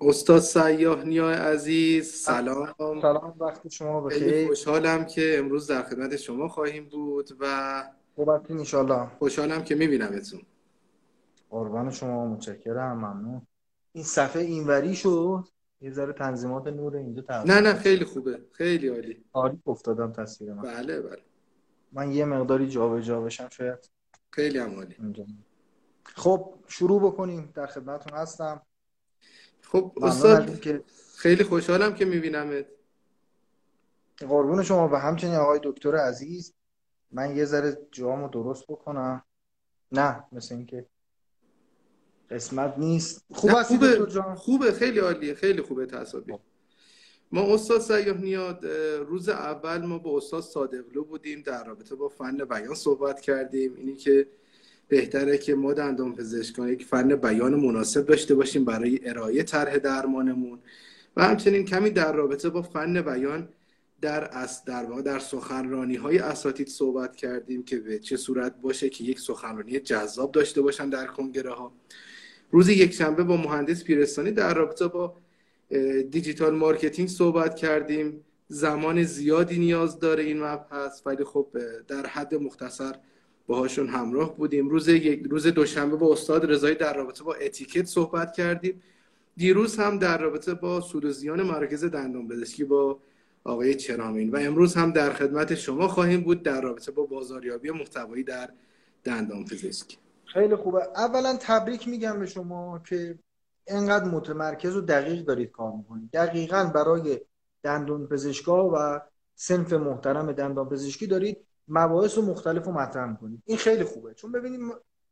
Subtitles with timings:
[0.00, 2.74] استاد سیاه نیا عزیز سلام.
[2.78, 4.46] سلام وقت شما بخیر.
[4.46, 7.84] خوشحالم که امروز در خدمت شما خواهیم بود و
[8.14, 10.40] خوبتین انشالله خوشحالم که میبینمتون.
[11.50, 13.42] قربان شما متشکرم ممنون.
[13.92, 15.44] این صفحه اینوری شد؟
[15.80, 18.40] یه ذره تنظیمات نور اینجا تغییر نه نه خیلی خوبه.
[18.52, 19.24] خیلی عالی.
[19.32, 20.62] عالی افتادم تصویر من.
[20.62, 21.22] بله بله.
[21.92, 23.90] من یه مقداری جابجا بشم شاید
[24.30, 24.96] خیلی هم عالی.
[26.04, 27.52] خب شروع بکنیم.
[27.54, 28.62] در خدمتتون هستم.
[29.72, 30.64] خب استاد
[31.16, 32.66] خیلی خوشحالم که میبینمت.
[34.18, 36.54] قربون شما و همچنین آقای دکتر عزیز
[37.12, 39.24] من یه ذره جامو درست بکنم.
[39.92, 40.86] نه مثل اینکه
[42.30, 43.24] قسمت نیست.
[43.32, 44.06] خوب خوبه.
[44.06, 44.34] جان.
[44.34, 46.38] خوبه خیلی عالیه خیلی خوبه تصاویر
[47.32, 48.66] ما استاد سیاه نیاد
[49.06, 53.74] روز اول ما با استاد صادقلو بودیم در رابطه با فن بیان صحبت کردیم.
[53.74, 54.28] اینی که
[54.90, 60.58] بهتره که ما دندان پزشکان یک فن بیان مناسب داشته باشیم برای ارائه طرح درمانمون
[61.16, 63.48] و همچنین کمی در رابطه با فن بیان
[64.00, 68.88] در اس در واقع در سخنرانی های اساتید صحبت کردیم که به چه صورت باشه
[68.88, 71.72] که یک سخنرانی جذاب داشته باشن در کنگره ها
[72.50, 75.16] روز یک شنبه با مهندس پیرستانی در رابطه با
[76.10, 78.24] digital marketing صحبت کردیم.
[78.48, 81.48] زمان زیادی نیاز داره این مبحث ولی خب
[81.88, 82.94] در حد مختصر
[83.50, 84.68] باهاشون همراه بودیم.
[84.68, 88.82] روز یک روز دوشنبه با استاد رضایی در رابطه با اتیکت صحبت کردیم.
[89.36, 92.98] دیروز هم در رابطه با سود و زیان مراکز دندان پزشکی با
[93.44, 98.24] آقای چرامین و امروز هم در خدمت شما خواهیم بود در رابطه با بازاریابی محتوایی
[98.24, 98.50] در
[99.04, 99.96] دندان پزشکی.
[100.24, 100.82] خیلی خوبه.
[100.96, 103.18] اولا تبریک میگم به شما که
[103.68, 106.10] اینقدر متمرکز و دقیق دارید کار می‌کنید.
[106.12, 107.20] دقیقا برای
[107.62, 109.00] دندان پزشکا و
[109.34, 111.36] سنف محترم دندان پزشکی دارید
[111.70, 114.14] مباحث و مختلف رو مطرح می‌کنید این خیلی خوبه.
[114.14, 114.60] چون ببینید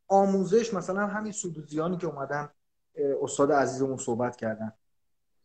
[0.07, 2.49] آموزش مثلا همین سود و زیانی که اومدن
[3.21, 4.71] استاد عزیزمون صحبت کردن.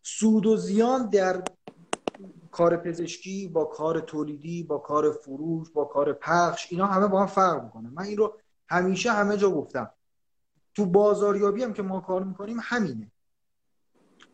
[0.02, 1.42] سود و زیان در
[2.50, 7.26] کار پزشکی با کار تولیدی با کار فروش با کار پخش اینا همه با هم
[7.26, 7.90] فرق می‌کنه.
[7.90, 8.38] من این رو
[8.68, 9.90] همیشه همه جا گفتم.
[10.74, 13.10] تو بازاریابی هم که ما کار می‌کنیم همینه.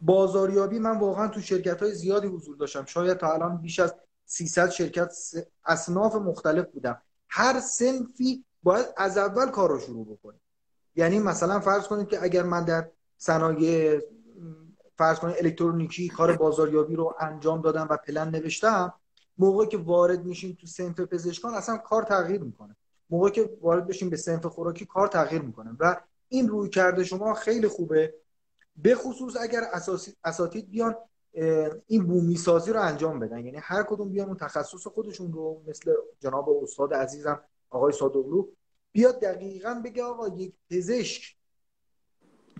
[0.02, 2.84] بازاریابی من واقعا تو شرکت های زیادی حضور داشتم.
[2.84, 3.94] شاید تا الان بیش از
[4.30, 5.12] 300 شرکت
[5.64, 10.40] اصناف مختلف بودم هر سنفی باید از اول کار رو شروع بکنیم
[10.94, 14.00] یعنی مثلا فرض کنید که اگر من در صنایع
[14.98, 18.92] فرض کنید الکترونیکی کار بازاریابی رو انجام دادم و پلن نوشتم
[19.38, 22.76] موقعی که وارد میشیم تو سنف پزشکان اصلا کار تغییر می‌کنه.
[23.10, 27.34] موقعی که وارد بشیم به سنف خوراکی کار تغییر می‌کنه و این روی کرده شما
[27.34, 28.14] خیلی خوبه.
[28.76, 29.62] به خصوص اگر
[30.24, 30.96] اساتید بیان
[31.86, 33.44] این بومی سازی رو انجام بدن.
[33.44, 38.46] یعنی هر کدوم بیان اون تخصص خودشون رو مثل جناب استاد عزیزم آقای صادقلو
[38.92, 41.36] بیاد دقیقا بگه آقا یک پزشک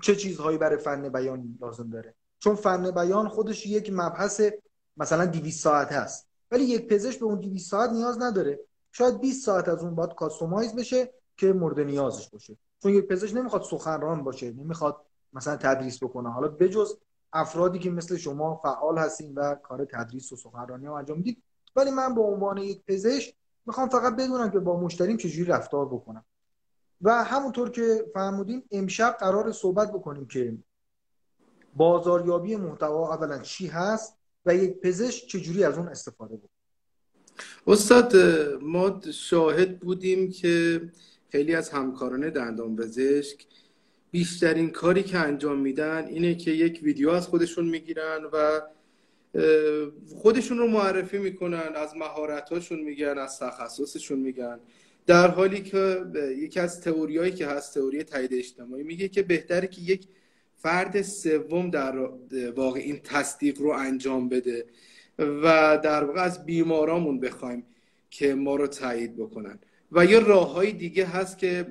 [0.03, 2.14] چه چیزهایی برای فن بیان لازم داره.
[2.38, 4.42] چون فن بیان خودش یک مبحث
[4.97, 6.28] مثلا 200 ساعت هست.
[6.50, 8.60] ولی یک پزشک به اون 200 ساعت نیاز نداره.
[8.92, 12.56] شاید 20 ساعت از اون باید کاستومایز بشه که مورد نیازش باشه.
[12.82, 16.32] چون یک پزشک نمی‌خواد سخنران باشه نمی‌خواد مثلا تدریس بکنه.
[16.32, 16.97] حالا بجز
[17.33, 21.43] افرادی که مثل شما فعال هستین و کار تدریس و سخنرانی هم انجام می‌دید.
[21.77, 23.35] ولی من به عنوان یک پزشک
[23.67, 26.25] می‌خوام فقط بدونم که با مشتریم چجوری رفتار بکنم.
[27.03, 30.59] و همونطور که فرمودین امشب قرار صحبت بکنیم که
[31.77, 34.17] بازاریابی محتوا اولا چی هست
[34.47, 36.51] و یک پزشک چجوری از اون استفاده بکنه.
[37.67, 38.17] استاد
[38.62, 40.83] ما شاهد بودیم که
[41.29, 43.47] خیلی از همکاران دندان پزشک
[44.10, 48.60] بیشترین کاری که انجام میدن اینه که یک ویدیو از خودشون می‌گیرن و
[50.16, 54.60] خودشون رو معرفی می‌کنن از مهارتاشون میگن از تخصصشون میگن.
[55.06, 56.04] در حالی که
[56.38, 60.06] یکی از تئوریایی که هست تئوری تایید اجتماعی میگه که بهتره که یک
[60.56, 61.99] فرد سوم در
[62.56, 64.65] واقع این تصدیق رو انجام بده
[65.19, 67.66] و در واقع از بیمارامون بخوایم
[68.10, 69.59] که ما رو تایید بکنن.
[69.93, 71.67] و یه راههای دیگه هست که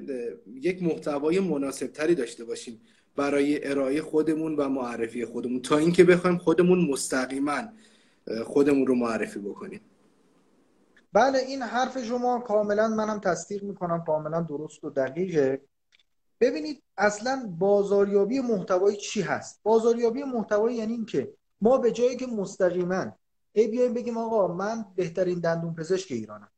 [0.53, 2.81] یک محتوای مناسب تری داشته باشیم
[3.15, 5.61] برای ارائه خودمون و معرفی خودمون.
[5.61, 7.63] تا اینکه بخوایم خودمون مستقیما
[8.45, 9.81] خودمون رو معرفی بکنیم.
[11.13, 15.61] بله این حرف شما کاملا منم تصدیق می‌کنم کاملا درست و دقیقه.
[16.41, 22.27] ببینید اصلا بازاریابی محتوایی چی هست؟ بازاریابی محتوایی یعنی این که ما به جایی که
[22.27, 23.05] مستقیما
[23.53, 26.51] ای بیایم بگیم آقا من بهترین دندون پزشک ایرانم.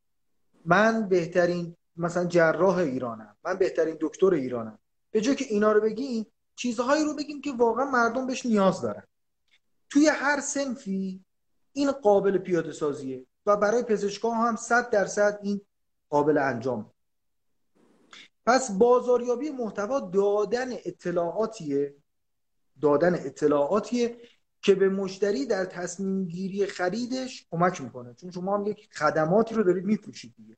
[0.64, 4.78] من بهترین مثلا جراح ایرانم من بهترین دکتر ایرانم.
[5.10, 6.26] به جای که اینا رو بگیم
[6.56, 9.02] چیزهایی رو بگیم که واقعا مردم بهش نیاز دارن.
[9.90, 11.24] توی هر سنفی
[11.72, 15.60] این قابل پیاده سازیه و برای پزشکان هم صد درصد این
[16.08, 16.90] قابل انجام.
[18.46, 21.94] پس بازاریابی محتوا دادن اطلاعاتیه.
[22.80, 24.16] دادن اطلاعاتیه.
[24.62, 28.14] که به مشتری در تصمیم گیری خریدش کمک می‌کنه.
[28.14, 30.56] چون شما هم یک خدماتی رو دارید میفروشید دیگه.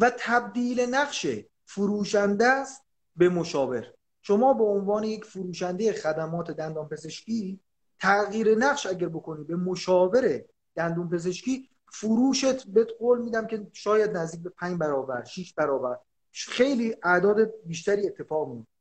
[0.00, 1.26] و تبدیل نقش
[1.64, 2.82] فروشنده است
[3.16, 3.86] به مشاور.
[4.22, 7.60] شما به عنوان یک فروشنده خدمات دندان پزشکی
[8.00, 10.42] تغییر نقش اگر بکنی به مشاور
[10.74, 15.96] دندون پزشکی فروشت بهت قول میدم که شاید نزدیک به پنج برابر 6 برابر.
[16.32, 18.71] خیلی اعداد بیشتری اتفاق میفته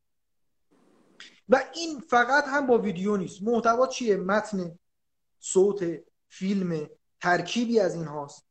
[1.51, 3.43] و این فقط هم با ویدیو نیست.
[3.43, 4.79] محتوا چیه؟ متن
[5.39, 5.99] صوت
[6.29, 6.89] فیلم
[7.21, 8.45] ترکیبی از این هاست.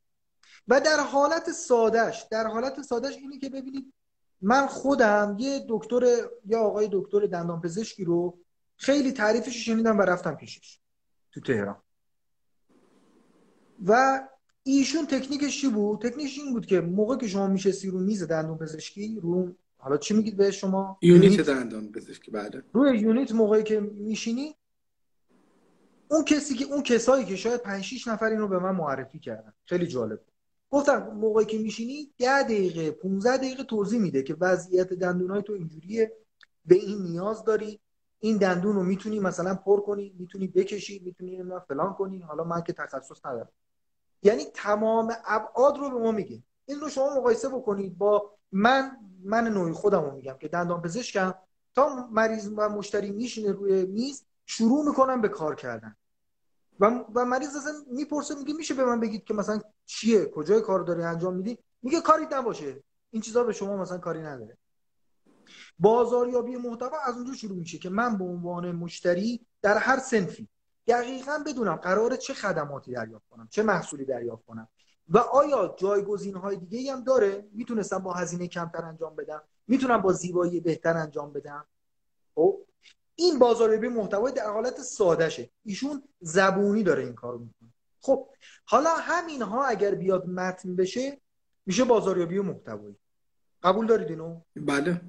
[0.68, 3.92] و در حالت سادش در حالت سادش اینه که ببینید
[4.40, 8.38] من خودم یه دکتر یا آقای دکتر دندان پزشکی رو
[8.76, 10.80] خیلی تعریفش شنیدم و رفتم پیشش
[11.32, 11.82] تو تهران.
[13.86, 14.20] و
[14.62, 18.58] ایشون تکنیکش چی بود؟ تکنیکش این بود که موقع که شما میشستی رو میز دندون
[18.58, 23.80] پزشکی رو حالا چی میگید به شما؟ یونیت دندان پزشکی بعد روی یونیت موقعی که
[23.80, 24.56] میشینی
[26.10, 29.52] اون کسی که اون کسایی که شاید 5 6 نفر اینو به من معرفی کردن.
[29.64, 30.20] خیلی جالب.
[30.70, 36.12] گفتم موقعی که میشینی 10 دقیقه 15 دقیقه توضیح میده که وضعیت دندونای تو اینجوریه
[36.64, 37.80] به این نیاز داری.
[38.20, 42.18] این دندون رو می‌تونی مثلا پر کنی می‌تونی بکشی می‌تونی فلان کنی.
[42.18, 43.52] حالا من که تخصص ندارم.
[44.22, 46.42] یعنی تمام ابعاد رو به ما میگه.
[46.66, 51.34] این رو شما مقایسه بکنید با من من نوعی خودم رو میگم که دندان پزشکم
[51.74, 55.96] تا مریض و مشتری میشینه روی میز شروع می‌کنم به کار کردن.
[56.80, 60.80] و, و مریض اصلا می‌پرسه میگه میشه به من بگید که مثلا چیه کجای کار
[60.80, 62.82] داری انجام میدی؟ میگه کاری نباشه.
[63.10, 64.58] این چیزا به شما مثلا کاری نداره.
[65.78, 70.48] بازاریابی محتوا از اونجا شروع میشه که من به عنوان مشتری در هر سنفی
[70.86, 74.68] دقیقا بدونم قرار چه خدماتی دریافت کنم چه محصولی دریافت کنم.
[75.10, 79.42] و آیا جایگزین های دیگه هم داره؟ می‌تونستم با هزینه کمتر انجام بدم.
[79.66, 81.66] می‌تونم با زیبایی بهتر انجام بدم.
[82.34, 82.60] خب
[83.14, 85.50] این بازاریابی محتوای در حالت سادهشه.
[85.64, 87.72] ایشون زبونی داره این کارو می‌کنه.
[88.00, 88.28] خب
[88.64, 91.20] حالا همین ها اگر بیاد متن بشه
[91.66, 92.96] میشه بازاریابی محتوایی.
[93.62, 95.00] قبول دارید اینو؟ بله.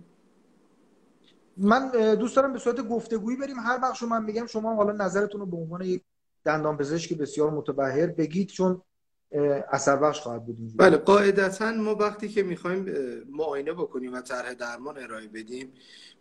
[1.58, 3.60] من دوست دارم به صورت گفتگویی بریم.
[3.60, 6.04] هر بخشو من میگم شما حالا نظرتون رو به عنوان یک
[6.46, 8.82] دندان پزشک بسیار متبهر بگید چون
[9.72, 12.86] اثر بخش خواهد بود بله قاعدتا ما وقتی که می‌خوایم
[13.30, 15.74] معاینه بکنیم و طرح درمان ارائه بدیم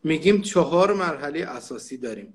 [0.04, 2.34] میگیم چهار مرحله اساسی داریم.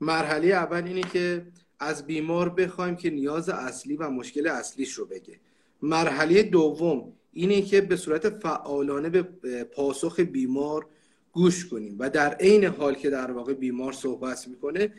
[0.00, 1.46] مرحله اول اینه که
[1.78, 5.40] از بیمار بخوایم که نیاز اصلی و مشکل اصلیش رو بگه.
[5.82, 9.22] مرحله دوم اینه که به صورت فعالانه به
[9.64, 10.86] پاسخ بیمار
[11.32, 14.92] گوش کنیم و در عین حال که در واقع بیمار صحبت می‌کنه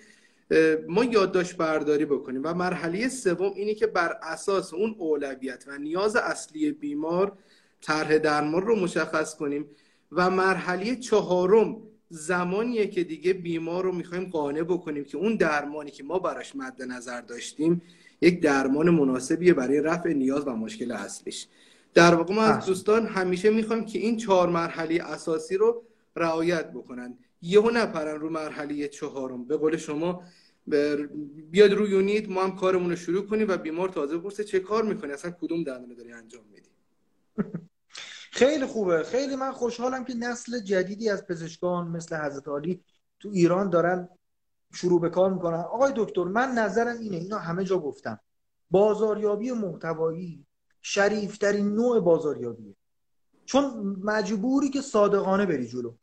[0.88, 6.16] ما یادداشت برداری بکنیم و مرحله سوم اینه که بر اساس اون اولویت و نیاز
[6.16, 7.38] اصلی بیمار
[7.82, 9.66] طرح درمان رو مشخص کنیم
[10.12, 11.78] و مرحله چهارم
[12.10, 16.82] زمانیه که دیگه بیمار رو می‌خوایم قانع بکنیم که اون درمانی که ما براش مد
[16.82, 17.82] نظر داشتیم
[18.22, 21.48] یک درمان مناسبیه برای رفع نیاز و مشکل اصلیش.
[21.94, 25.84] در واقع ما از دوستان همیشه می‌خوایم که این چهار مرحله اساسی رو
[26.16, 27.18] رعایت بکنن.
[27.42, 29.45] یهو نپرن رو مرحله چهارم.
[29.45, 30.24] به قول شما
[31.51, 34.84] بیاد روی یونیت ما هم کارمون رو شروع کنیم و بیمار تازه پرسه چه کار
[34.84, 36.69] می‌کنی؟ اصلا کدوم درمان داری انجام میدی؟
[38.39, 39.04] خیلی خوبه.
[39.04, 42.84] خیلی من خوشحالم که نسل جدیدی از پزشکان مثل حضرت علی
[43.19, 44.10] تو ایران دارن
[44.74, 45.60] شروع به کار می‌کنن.
[45.60, 48.19] آقای دکتر من نظرم اینه اینا همه جا گفتم.
[48.71, 50.45] بازاریابی محتوایی
[50.81, 52.76] شریفترین نوع بازاریابیه.
[53.45, 55.94] چون مجبوری که صادقانه بری جلو.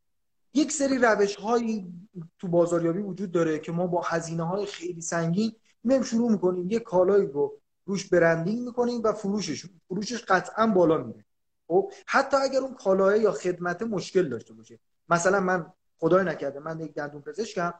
[0.54, 1.92] یک سری روش هایی
[2.38, 5.52] تو بازاریابی وجود داره که ما با هزینه های خیلی سنگین
[5.84, 6.70] میم شروع می‌کنیم.
[6.70, 11.24] یه کالایی رو روش برندینگ می‌کنیم و فروشش فروشش قطعا بالا میره.
[11.68, 14.78] خب حتی اگر اون کالاه یا خدمت مشکل داشته باشه.
[15.08, 17.74] مثلا من خدای نکرده من یک دندون پزشکم.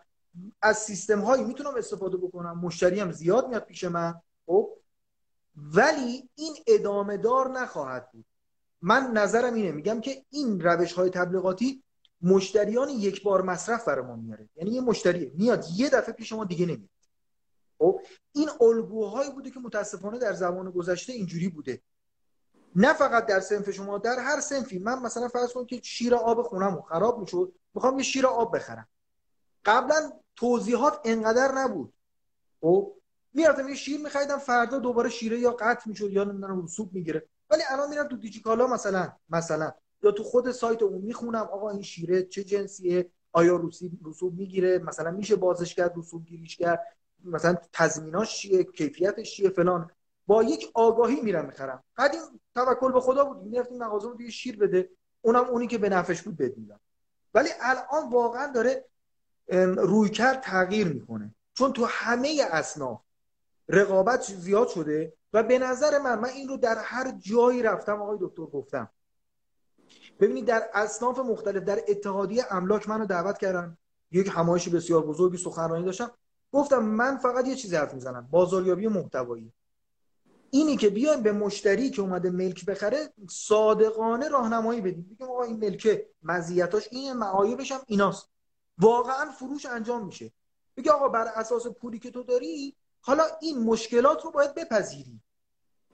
[0.63, 2.59] از سیستم هایی می‌تونم استفاده بکنم.
[2.59, 4.15] مشتری هم زیاد میاد پیش من.
[4.47, 4.71] خب
[5.57, 8.25] ولی این ادامه دار نخواهد بود.
[8.83, 11.83] من نظرم اینه میگم که این روش های تبلیغاتی
[12.25, 14.49] مشتریان یک بار مصرف ما میاره.
[14.57, 16.91] یعنی یه مشتری میاد یه دفعه پیش ما دیگه نمیاد.
[17.79, 18.01] خب
[18.33, 21.83] این الگوهایی بوده که متاسفانه در زمان گذشته اینجوری بوده.
[22.77, 26.43] نه فقط در سنف شما در هر سنفی من مثلا فرض کنم که شیر آب
[26.43, 28.89] خونم خراب می‌شد می‌خوام یه شیر آب بخرم.
[29.65, 31.93] قبلا توضیحات انقدر نبود.
[32.61, 32.95] خب
[33.33, 37.63] می‌رفتم یه شیر میخریدم فردا دوباره شیره یا قطع می‌شد یا نمی‌دونم رسوب می‌گیره ولی
[37.71, 39.73] الان میرم تو دیجیکالا مثلا مثلا.
[40.05, 43.71] یا تو خود سایت اون می‌خونم آقا این شیره چه جنسیه؟ آیا
[44.05, 49.91] رسوب می‌گیره؟ مثلا میشه بازش کرد رسوب گیریش کرد؟ مثلا تضمیناش چیه؟ کیفیتش چیه؟ فلان.
[50.27, 51.85] با یک آگاهی میرم می‌خرم.
[51.97, 52.21] قدیم
[52.55, 53.43] توکل به خدا بود.
[53.43, 54.91] می‌رفتیم مغازه رو شیر بده.
[55.23, 56.53] اونم اونی که به نفعش بود بد
[57.35, 58.85] ولی الان واقعا داره
[59.77, 61.35] رویکرد تغییر می‌کنه.
[61.55, 63.01] چون تو همه اصناف
[63.69, 68.19] رقابت زیاد شده و به نظر من من این رو در هر جایی رفتم آقای
[68.21, 68.91] دکتر گفتم.
[70.21, 73.79] ببینید در اصناف مختلف در اتحادیه املاک منو دعوت کردن.
[74.11, 76.11] یک همایش بسیار بزرگی سخنرانی داشتم.
[76.53, 78.29] گفتم من فقط یه چیزی حرف می‌زنم.
[78.31, 79.53] بازاریابی محتوایی.
[80.51, 85.09] اینی که بیایم به مشتری که اومده ملک بخره صادقانه راهنمایی بدیم.
[85.11, 88.29] بگیم آقا این ملکه مزیتاش این معایبش هم ایناست.
[88.79, 90.33] واقعا فروش انجام میشه.
[90.77, 95.21] بگی آقا بر اساس پولی که تو داری حالا این مشکلات رو باید بپذیری.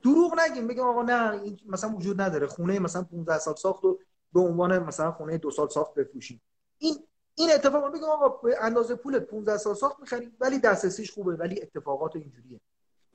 [0.02, 0.66] دروغ نگیم.
[0.66, 2.46] بگیم آقا نه این مثلا وجود نداره.
[2.46, 3.98] خونه مثلا 15 سال ساخت و
[4.32, 6.40] به عنوان مثلا خونه دو سال ساخت بفروشیم.
[6.78, 6.96] این
[7.34, 11.62] این اتفاق بگیم آقا به اندازه پول 15 سال ساخت می‌خریم ولی دسترسیش خوبه ولی
[11.62, 12.60] اتفاقات اینجوریه.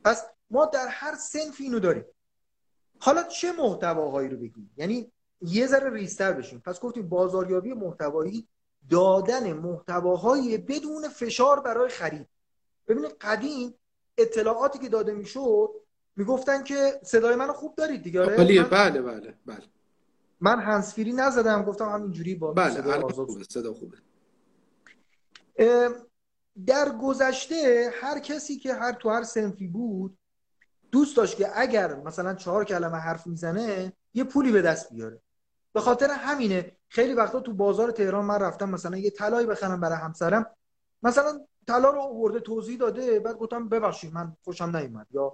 [0.04, 2.06] پس ما در هر سنف اینو داریم.
[3.00, 6.62] حالا چه محتواهایی رو بگیم؟ یعنی یه ذره ریستر بشیم.
[6.66, 8.48] پس گفتیم بازاریابی محتوایی
[8.90, 12.28] دادن محتواهای بدون فشار برای خرید.
[12.88, 13.74] ببینید قدیم
[14.18, 15.70] اطلاعاتی که داده می‌شد
[16.16, 18.22] می‌گفتن که صدای منو خوب دارید دیگه.
[18.22, 19.64] آره بله بله بله بله.
[20.40, 23.98] من هنسفیری نزدم گفتم همینجوری با بله صدا خوبه صدا خوبه.
[26.66, 30.18] در گذشته هر کسی که هر تو هر سنفی بود
[30.92, 35.22] دوست داشت که اگر مثلا چهار کلمه حرف می‌زنه یه پولی به دست بیاره.
[35.74, 39.98] به خاطر همینه خیلی وقتا تو بازار تهران من رفتم مثلا یه طلایی بخرم برای
[39.98, 40.46] همسرم.
[41.04, 45.08] مثلا طلا رو آورده توضیح داده بعد گفتم ببخشید من خوشم نیومد.
[45.12, 45.34] یا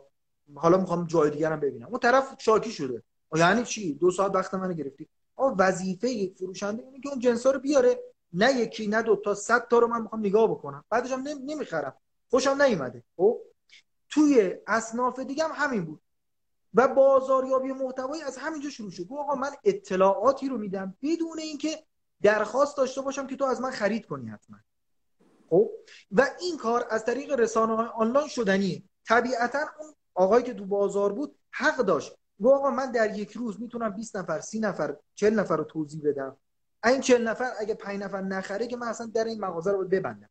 [0.55, 1.87] حالا می‌خوام جای دیگرم ببینم.
[1.87, 3.03] اون طرف شاکی شده.
[3.37, 5.07] یعنی چی؟ دو ساعت وقت منو گرفتی.
[5.35, 7.99] آ وظیفه فروشنده اینه که اون جنسا رو بیاره.
[8.33, 10.85] نه یکی نه دو تا صد تا رو من می‌خوام نگاه بکنم.
[10.89, 11.95] بعدش هم نمی‌خرم.
[12.29, 13.03] خوشم نیومده.
[13.17, 13.41] خب؟
[14.09, 16.01] توی اصناف دیگه هم همین بود.
[16.73, 19.07] و بازاریابی محتوایی از همینجا شروع شد.
[19.11, 21.83] آقا من اطلاعاتی رو میدم بدون اینکه
[22.21, 24.57] درخواست داشته باشم که تو از من خرید کنی حتما.
[25.49, 25.71] خب؟
[26.11, 28.83] و این کار از طریق رسانه های آنلاین شدنیه.
[29.07, 33.61] طبیعتا اون آقایی که تو بازار بود حق داشت گفت آقا من در یک روز
[33.61, 36.37] می‌تونم 20 نفر 30 نفر 40 نفر رو توضیح بدم.
[36.85, 40.29] این 40 نفر اگه 5 نفر نخره که من اصلا در این مغازه رو ببندم.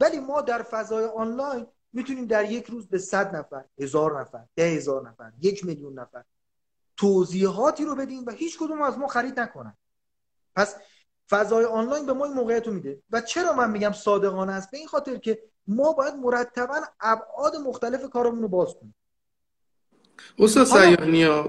[0.00, 4.64] ولی ما در فضای آنلاین می‌تونیم در یک روز به 100 نفر هزار نفر ده
[4.64, 6.24] هزار نفر یک میلیون نفر
[6.96, 9.76] توضیحاتی رو بدیم و هیچ کدوم از ما خرید نکنن.
[10.56, 10.76] پس
[11.30, 13.02] فضای آنلاین به ما این موقعیت رو میده.
[13.10, 18.10] و چرا من میگم صادقانه است؟ به این خاطر که ما باید مرتبا ابعاد مختلف
[18.10, 18.94] کارمون رو باز کنیم.
[20.38, 21.42] استاد سیانیا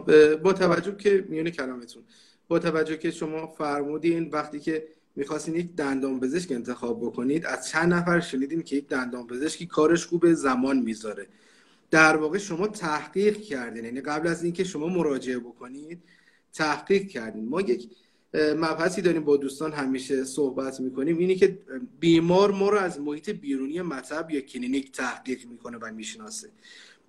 [0.44, 2.04] با توجه که میونه کلامتون
[2.48, 7.94] با توجه که شما فرمودین وقتی که می‌خواستین یک دندان پزشک انتخاب بکنید از چند
[7.94, 11.28] نفر شنیدیم که یک دندان پزشکی کارش خوبه زمان می‌ذاره.
[11.92, 16.02] در واقع شما تحقیق کردین یعنی قبل از اینکه شما مراجعه بکنید
[16.54, 17.50] تحقیق کردین.
[17.50, 17.90] ما یک
[18.36, 21.60] مبحثی داریم با دوستان همیشه صحبت می‌کنیم اینی که
[22.00, 26.50] بیمار ما رو از محیط بیرونی مطب یا کلینیک تحقیق می‌کنه و می‌شناسه.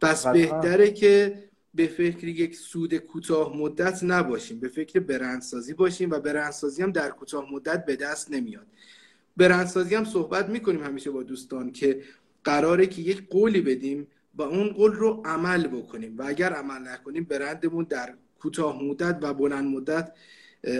[0.00, 1.42] پس بهتره که
[1.74, 7.10] به فکر یک سود کوتاه مدت نباشیم به فکر برندسازی باشیم و برندسازی هم در
[7.10, 8.66] کوتاه مدت به دست نمیاد.
[9.36, 12.02] برندسازی هم صحبت می‌کنیم همیشه با دوستان که
[12.44, 17.24] قراره که یک قولی بدیم و اون قول رو عمل بکنیم و اگر عمل نکنیم
[17.24, 20.12] برندمون در کوتاه مدت و بلند مدت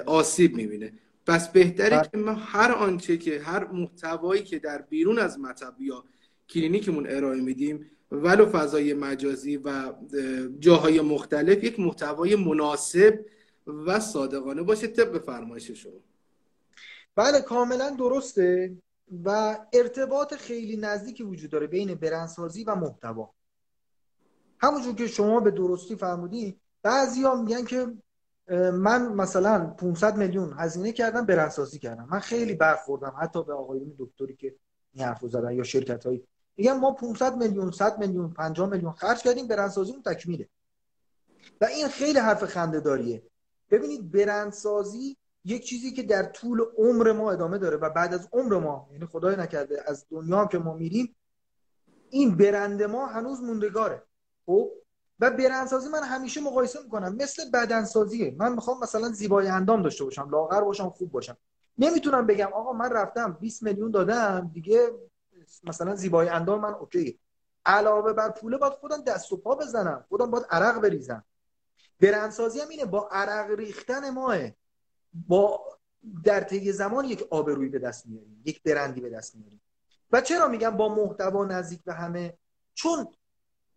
[0.06, 0.92] آسیب می‌بینه.
[1.26, 2.08] پس بهتره بله.
[2.12, 6.04] که ما هر آنچه که هر محتوایی که در بیرون از مطب یا
[6.49, 9.92] کلینیکمون ارائه میدیم ولو فضای مجازی و
[10.58, 13.25] جاهای مختلف یک محتوای مناسب
[13.66, 16.00] و صادقانه باشه طبق فرمایش شما.
[17.14, 18.76] بله کاملا درسته
[19.25, 23.30] و ارتباط خیلی نزدیکی وجود داره بین برندسازی و محتوا.
[24.58, 27.86] همونجور که شما به درستی فرمودی بعضی ها میگن که
[28.72, 32.08] من مثلا 500 میلیون هزینه کردم برندسازی کردم.
[32.10, 34.54] من خیلی برخوردم حتی به آقایون دکتری که
[34.92, 36.25] این حرف زدن یا شرکت هایی
[36.56, 40.48] میگن ما 500 میلیون 100 میلیون 50 میلیون خرج کردیم برندسازیمون تکمیله.
[41.60, 43.22] و این خیلی حرف خنده داریه
[43.70, 48.58] ببینید برندسازی یک چیزی که در طول عمر ما ادامه داره و بعد از عمر
[48.58, 51.16] ما یعنی خدای نکرده از دنیا که ما میریم
[52.10, 54.02] این برند ما هنوز موندگاره.
[54.46, 54.70] خب؟
[55.20, 57.16] و برندسازی من همیشه مقایسه می‌کنم.
[57.16, 58.34] مثل بدنسازیه.
[58.38, 61.36] من می‌خوام مثلا زیبای اندام داشته باشم لاغر باشم خوب باشم.
[61.78, 64.90] نمی‌تونم بگم آقا من رفتم 20 میلیون دادم دیگه
[65.64, 67.18] مثلا زیبای اندام من اوکی.
[67.66, 70.04] علاوه بر پوله باید خودم دست و پا بزنم.
[70.08, 71.24] خودم باید عرق بریزم.
[72.00, 74.38] برندسازی هم اینه با عرق ریختن ماه
[75.28, 75.60] با
[76.24, 79.60] در طی زمان یک آبرویی به دست میاریم یک برندی به دست میاریم.
[80.12, 82.38] و چرا میگم با محتوا نزدیک به همه؟
[82.74, 83.06] چون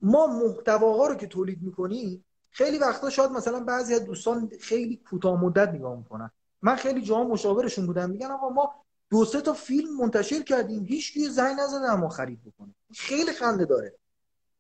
[0.02, 5.42] ما محتواها رو که تولید می‌کنیم خیلی وقتا شاید مثلا بعضی از دوستان خیلی کوتاه
[5.42, 6.32] مدت نگاه می‌کنن.
[6.62, 8.10] من خیلی جاها مشاورشون بودم.
[8.10, 12.40] میگن آقا ما دو سه تا فیلم منتشر کردیم هیچ کی زنگ نزده اما خرید
[12.44, 12.76] بکنه.
[12.94, 13.96] خیلی خنده داره.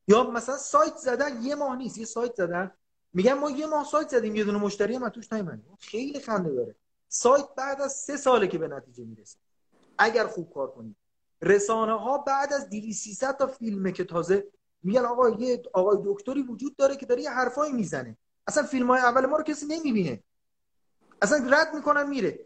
[0.08, 2.72] یا مثلا سایت زدن یه ماه نیست یه سایت زدن.
[3.14, 6.76] میگن ما یه ماه سایت زدیم یه دونه مشتری هم توش نیومد خیلی خنده داره.
[7.08, 9.38] سایت بعد از سه ساله که به نتیجه می‌رسه.
[9.98, 10.96] اگر خوب کار کنید
[11.42, 14.48] رسانه ها بعد از 200 تا فیلمه که تازه
[14.84, 18.18] میگن آقا یه آقای دکتری وجود داره که داره یه حرفایی می‌زنه.
[18.48, 20.24] اصلا فیلم های اول ما رو کسی نمی‌بینه.
[21.22, 22.46] اصلا رد می‌کنن میره.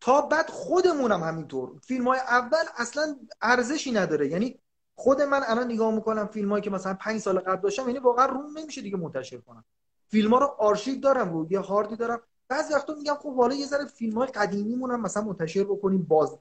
[0.00, 1.78] تا بعد خودمونم همینطور.
[1.82, 4.28] فیلم های اول اصلا ارزشی نداره.
[4.28, 4.58] یعنی
[4.94, 8.26] خود من الان نگاه می‌کنم فیلم هایی که مثلا پنج سال قبل داشتم یعنی واقعا
[8.26, 9.64] روم نمیشه دیگه منتشر کنم.
[10.08, 12.20] فیلم ها رو آرشیو دارم رو یه هاردی دارم.
[12.48, 16.38] بعضی وقتا میگم خب حالا یه ذره فیلم های قدیمی مونم مثلا منتشر بکنیم باز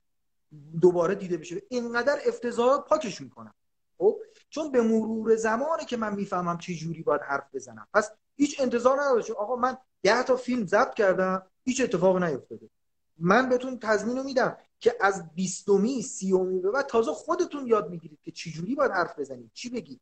[0.82, 1.62] دوباره دیده بشه.
[1.70, 3.54] اینقدر افتضاحات پاکش می‌کنم.
[3.98, 7.88] خب؟ چون به مرور زمانه که من می‌فهمم چه جوری باید حرف بزنم.
[7.94, 12.70] پس هیچ انتظار نداشته آقا من ده تا فیلم ضبط کردم هیچ اتفاق نیفتاده.
[13.20, 18.32] من بهتون تضمین میدم که از بیستمی سیومی به بعد تازه خودتون یاد می‌گیرید که
[18.32, 19.52] چجوری باید حرف بزنید.
[19.54, 20.02] چی بگید؟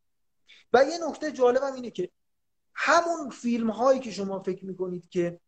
[0.74, 2.10] و یه نکته جالبم اینه که
[2.74, 5.40] همون فیلم هایی که شما فکر می‌کنید که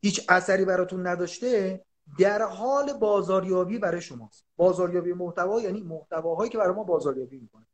[0.00, 1.84] هیچ اثری براتون نداشته
[2.18, 4.44] در حال بازاریابی برای شماست.
[4.56, 7.66] بازاریابی محتوا یعنی محتواهایی که برای ما بازاریابی می‌کنه.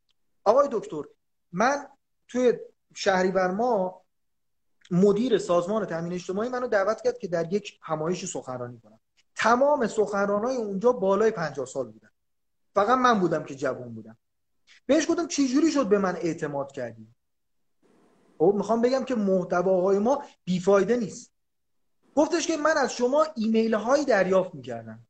[0.45, 1.03] آقای دکتر
[1.53, 1.87] من
[2.29, 2.53] توی
[3.35, 4.03] بر ما
[4.91, 9.01] مدیر سازمان تامین اجتماعی منو دعوت کرد که در یک همایشی سخنرانی کنم.
[9.37, 12.11] تمام سخنرانای اونجا بالای 50 سال بودن.
[12.75, 14.17] فقط من بودم که جوان بودم.
[14.87, 17.09] بهش گفتم چه جوری شد به من اعتماد کردی؟
[18.39, 21.33] خب می‌خوام بگم که محتواهای ما بیفایده نیست.
[22.15, 25.07] گفتش که من از شما ایمیل هایی دریافت می‌کردم.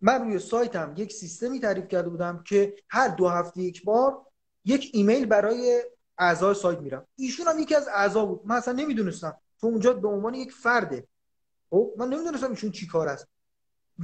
[0.00, 4.26] من روی سایتم یک سیستمی تعریف کرده بودم که هر دو هفته یک بار
[4.64, 5.82] یک ایمیل برای
[6.18, 7.06] اعضای سایت میرم.
[7.16, 8.40] ایشون هم یکی از اعضا بود.
[8.44, 9.36] من اصلا نمی‌دونستم.
[9.60, 11.08] چون اونجا به عنوان یک فرده.
[11.70, 13.26] خب من نمی‌دونستم ایشون چی کار است.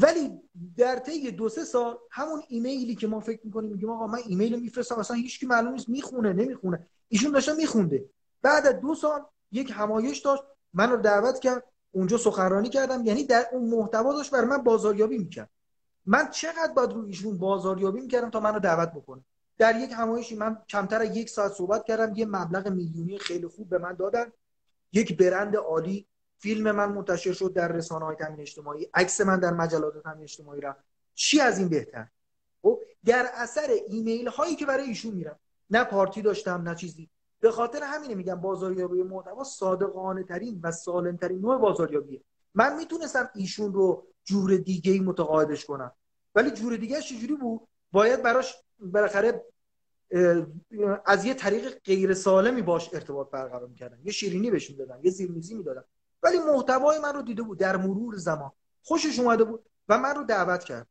[0.02, 0.40] ولی
[0.76, 4.60] در طی دو سه سال همون ایمیلی که ما فکر می‌کنیم میگیم آقا من ایمیل
[4.60, 6.86] میفرستم اصلا هیچکی معلوم نیست می‌خونه نمی‌خونه.
[7.08, 8.04] ایشون داشته میخونده.
[8.42, 9.20] بعد از دو سال
[9.52, 13.06] یک همایش داشت من رو دعوت کرد اونجا سخنرانی کردم.
[13.06, 15.50] یعنی در اون محتوا داشت برای من بازاریابی می‌کرد.
[16.06, 19.24] من چقدر باید رو ایشون بازاریابی می‌کردم تا منو دعوت بکنه؟
[19.58, 23.68] در یک همایشی من کمتر از یک ساعت صحبت کردم یه مبلغ میلیونی خیلی خوب
[23.68, 24.32] به من دادن.
[24.92, 26.06] یک برند عالی
[26.38, 30.60] فیلم من منتشر شد در رسانه های تامین اجتماعی عکس من در مجلات تامین اجتماعی
[30.60, 30.84] رفت.
[31.14, 32.06] چی از این بهتر؟
[32.62, 35.38] خب در اثر ایمیل هایی که برای ایشون میرم
[35.70, 37.08] نه پارتی داشتم نه چیزی.
[37.40, 42.20] به خاطر همینه میگم بازاریابی محتوا صادقانه ترین و سالم ترین نوع بازاریابیه.
[42.54, 45.92] من می‌تونستم ایشون رو جور دیگه ای متقاعدش کنم.
[46.34, 47.60] ولی جور دیگه چجوری بود؟
[47.92, 49.44] باید براش بالاخره
[51.04, 53.98] از یه طریق غیر سالمی باش ارتباط برقرار می‌کردن.
[54.04, 55.84] یه شیرینی بهش می‌دادن یه زیرمیزی می‌دادن.
[56.22, 58.52] ولی محتوای من رو دیده بود در مرور زمان.
[58.82, 60.86] خوشش اومده بود و من رو دعوت کرد.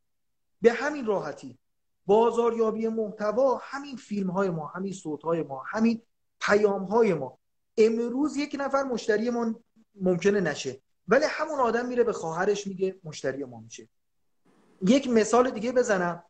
[0.62, 1.58] به همین راحتی
[2.06, 6.02] بازاریابی محتوا همین فیلم های ما همین صوت های ما همین
[6.42, 7.40] پیام های ما.
[7.78, 9.56] امروز یک نفر مشتری ما
[9.96, 10.82] ممکنه نشه.
[11.08, 13.90] ولی همون آدم میره به خواهرش میگه مشتری ما میشه.
[14.88, 16.24] یک مثال دیگه بزنم.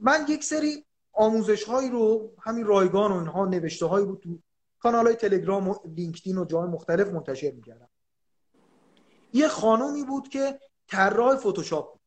[0.00, 4.38] من یک سری آموزش هایی رو همین رایگان و اینها نوشته هایی بود تو
[4.78, 7.89] کانال های تلگرام و لینکدین و جای مختلف منتشر می‌کردم.
[9.32, 12.00] یه خانومی بود که طراح فتوشاپ بود.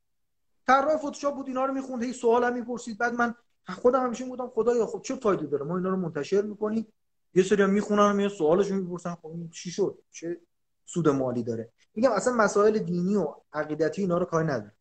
[0.68, 2.98] طراح فتوشاپ بود اینا رو می‌خوند هی سوالم می‌پرسید.
[2.98, 3.36] بعد من
[3.70, 6.88] خودم همیشه بودم خدایا خب چه فایده داره؟ ما اینا رو منتشر می‌کنیم
[7.36, 9.16] یه سری هم می‌خونن یه سوالش می‌پرسن.
[9.22, 10.42] خب چی شد؟ چه
[10.86, 14.76] سود مالی داره؟ میگم اصلا مسائل دینی و عقیدتی اینا رو کاری نداره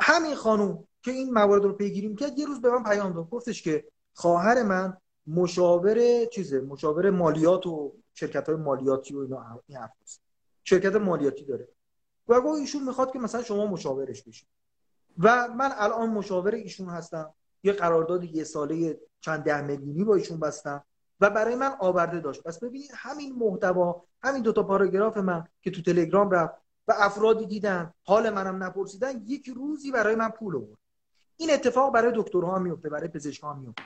[0.00, 3.30] همین خانوم که این موارد رو پیگیری می‌کرد یه روز به من پیام داد.
[3.30, 9.78] گفتش که خواهر من مشاور چیزه مشاور مالیات و شرکت های مالیاتی و اینا این
[10.68, 11.68] شرکت مالیاتی داره.
[12.28, 14.48] و گفت ایشون می‌خواد که مثلا شما مشاورش بشید.
[15.18, 17.34] و من الان مشاور ایشون هستم.
[17.62, 20.84] یه قرارداد یه ساله چند ده میلیونی با ایشون بستم
[21.20, 22.42] و برای من آورده داشت.
[22.42, 26.54] پس ببینید همین محتوا همین دوتا پاراگراف من که تو تلگرام رفت
[26.88, 30.78] و افرادی دیدن حال منم نپرسیدن یک روزی برای من پول آورد.
[31.36, 33.82] این اتفاق برای دکترها میفته برای پزشکان میفته.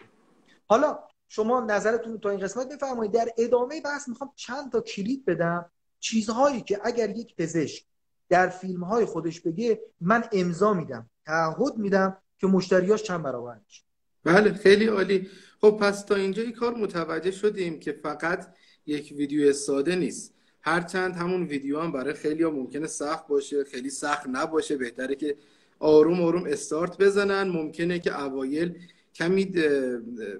[0.67, 3.13] حالا شما نظرتون تو این قسمت بفرمایید.
[3.13, 5.71] در ادامه بحث می‌خوام چند تا کلید بدم.
[6.03, 7.85] چیزهایی که اگر یک پزشک
[8.29, 13.83] در فیلم های خودش بگه من امضا میدم تعهد میدم که مشتریاش چند برابر میشه.
[14.25, 15.29] بله خیلی عالی.
[15.61, 18.55] خب پس تا اینجا این کار متوجه شدیم که فقط
[18.87, 20.35] یک ویدیو ساده نیست.
[20.61, 24.77] هرچند همون ویدیو هم برای خیلی ها ممکنه سخت باشه خیلی سخت نباشه.
[24.77, 25.37] بهتره که
[25.79, 27.43] آروم آروم استارت بزنن.
[27.43, 28.79] ممکنه که اوایل
[29.15, 29.53] کمی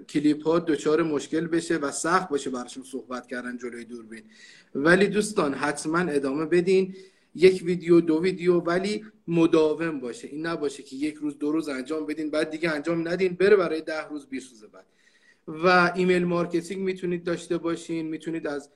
[0.09, 4.23] کلیپ ها دچار مشکل بشه و سخت باشه براشون صحبت کردن جلوی دوربین.
[4.75, 6.95] ولی دوستان حتما ادامه بدین.
[7.35, 10.27] یک ویدیو دو ویدیو ولی مداوم باشه.
[10.27, 13.33] این نباشه که یک روز دو روز انجام بدین بعد دیگه انجام ندین.
[13.33, 14.85] بره برای ده روز 20 روز بعد.
[15.47, 18.07] و email marketing می‌تونید داشته باشین.
[18.07, 18.69] می‌تونید از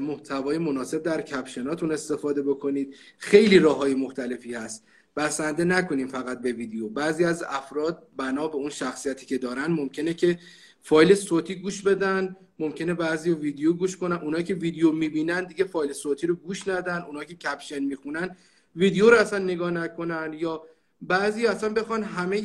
[0.00, 2.94] محتوای مناسب در caption اتون استفاده بکنید.
[3.18, 4.84] خیلی راه های مختلفی هست.
[5.16, 6.88] بسنده نکنیم فقط به ویدیو.
[6.88, 10.38] بعضی از افراد بنا به اون شخصیتی که دارن ممکنه که
[10.82, 14.16] فایل صوتی گوش بدن ممکنه بعضی ویدیو گوش کنن.
[14.16, 17.02] اونایی که ویدیو می‌بینن دیگه فایل صوتی رو گوش ندن.
[17.02, 18.36] اونایی که کپشن می‌خونن
[18.76, 20.32] ویدیو رو اصلا نگاه نکنن.
[20.38, 20.62] یا
[21.02, 22.42] بعضی اصلا بخوان همه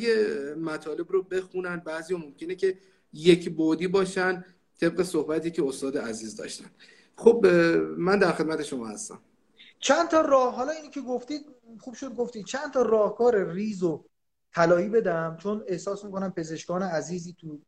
[0.54, 1.76] مطالب رو بخونن.
[1.76, 2.78] بعضی ممکنه که
[3.12, 4.44] یک بودی باشن
[4.80, 6.70] طبق صحبتی که استاد عزیز داشتن.
[7.16, 7.46] خب
[7.98, 9.20] من در خدمت شما هستم.
[9.80, 11.46] چند تا راه حالا اینی که گفتید
[11.80, 12.46] خوب شد گفتید.
[12.46, 14.04] چند تا راهکار ریز و
[14.54, 17.58] طلایی بدم؟ چون احساس می‌کنم پزشکان عزیزی تو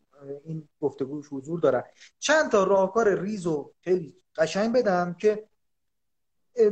[0.45, 1.83] این گفتگوش حضور دارن.
[2.19, 5.49] چند تا راهکار ریز و خیلی قشنگ بدم که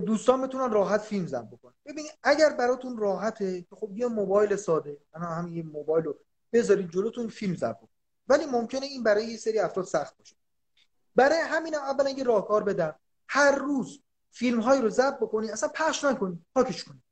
[0.07, 1.75] دوستان بتونن راحت فیلم زن بکنن.
[1.85, 6.19] ببینید اگر براتون راحته خب یه موبایل ساده انا هم یه موبایل رو
[6.53, 7.91] بذارید جلوتون فیلم زن بکنید.
[8.29, 10.37] ولی ممکنه این برای یه سری افراد سخت باشه.
[11.17, 12.95] برای همین اولا یه راهکار بدم.
[13.29, 17.03] هر روز فیلم هایی رو ضبط بکنی اصلا پخش نکنی پاکش کنی.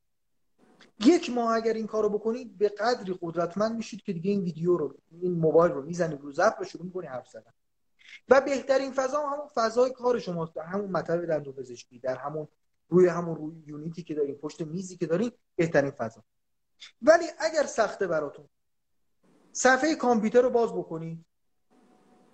[1.05, 4.95] یک ماه اگر این کارو بکنید به قدری قدرتمند میشید که دیگه این ویدیو رو
[5.11, 7.53] این موبایل رو می‌زنید رو ضبط و شروع می‌کنی حرف زدن.
[8.29, 10.55] و بهترین فضا همون فضای کار شماست.
[10.55, 12.49] در همون مطب دندون پزشکی در همون
[12.89, 16.25] روی همون روی یونیتی که دارین پشت میزی که دارین بهترین فضا.
[17.03, 18.49] ولی اگر سخته براتون
[19.53, 21.25] صفحه کامپیوتر رو باز بکنید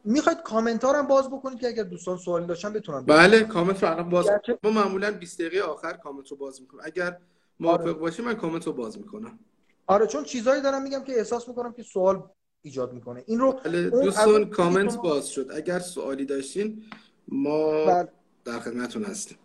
[0.05, 4.09] می‌خواید کامنت هم باز بکنید که اگر دوستان سوالی داشتن بتونن بله کامنت رو الان
[4.09, 4.27] باز
[4.63, 6.81] ما معمولا 20 دقیقه آخر کامنت رو باز می‌کنم.
[6.85, 7.19] اگر
[7.61, 7.93] موافق آره.
[7.93, 9.39] باشی من کامنت رو باز می‌کنم.
[9.87, 12.23] آره چون چیزایی دارم میگم که احساس می‌کنم که سوال
[12.63, 13.25] ایجاد می‌کنه.
[13.27, 15.51] این رو بله دوستان کامنت باز شد.
[15.55, 16.83] اگر سوالی داشتین
[17.29, 18.09] ما بله.
[18.45, 19.39] در خدمتتون هستیم.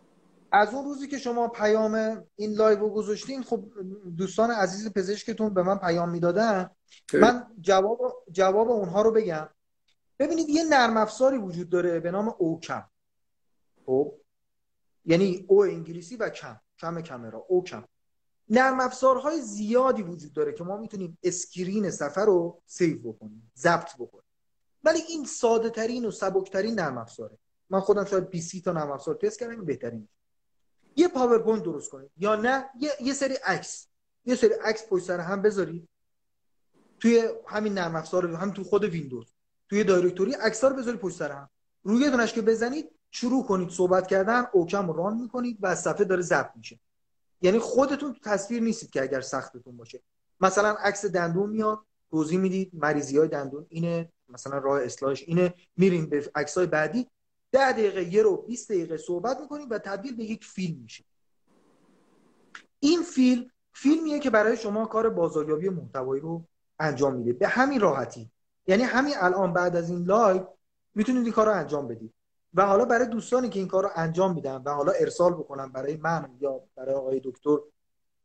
[0.52, 3.64] از اون روزی که شما پیام این live رو گذاشتین خب
[4.18, 6.70] دوستان عزیز پزشکتون به من پیام می‌دادن.
[7.14, 9.50] من جواب جواب اونها رو بگم.
[10.20, 12.86] ببینید یه نرم افزاری وجود داره به نام oCam
[13.86, 14.14] خب؟
[15.06, 16.60] یعنی O انگلیسی و cam.
[16.80, 17.84] cam camera oCam
[18.50, 24.24] نرم افزارهای زیادی وجود داره که ما می‌تونیم screen صفحه رو save بکنیم ضبط بکنیم.
[24.84, 27.38] ولی این ساده ترین و سبک ترین نرم افزاره.
[27.70, 30.08] من خودم شاید 20 تا نرم افزار تست کردم بهترین
[30.96, 32.12] یه پاورپوینت درست کنید.
[32.18, 33.88] یا نه یه, یه سری عکس.
[34.26, 35.90] یه سری عکس پشت سر هم بذارید.
[37.00, 39.34] توی همین نرم افزار هم تو خود ویندوز.
[39.70, 41.50] توی دایرکتوری رو بذارید پشت سر هم.
[41.84, 46.52] روی دونش که بزنید شروع کنید صحبت کردن اوکم ران می‌کنید و صفحه داره ضبط
[46.56, 46.80] میشه.
[47.42, 50.02] یعنی خودتون تو تصویر نیستید که اگر سختتون باشه.
[50.42, 51.80] مثلا عکس دندون میاد
[52.12, 57.08] توضیح می‌دید مریضی های دندون اینه مثلا راه اصلاحش اینه میریم به عکس های بعدی.
[57.52, 61.04] ده دقیقه یه رو 20 دقیقه صحبت می‌کنید و تبدیل به یک فیلم میشه.
[62.80, 66.44] این فیلم فیلمیه که برای شما کار بازاریابی محتوایی رو
[66.80, 67.34] انجام میده.
[67.34, 68.32] به همین راحتی.
[68.68, 70.48] یعنی همین الان بعد از این live
[70.96, 72.14] می‌تونید این کار رو انجام بدید.
[72.54, 75.98] و حالا برای دوستانی که این کار رو انجام میدن و حالا ارسال بکنن برای
[75.98, 77.58] من یا برای آقای دکتر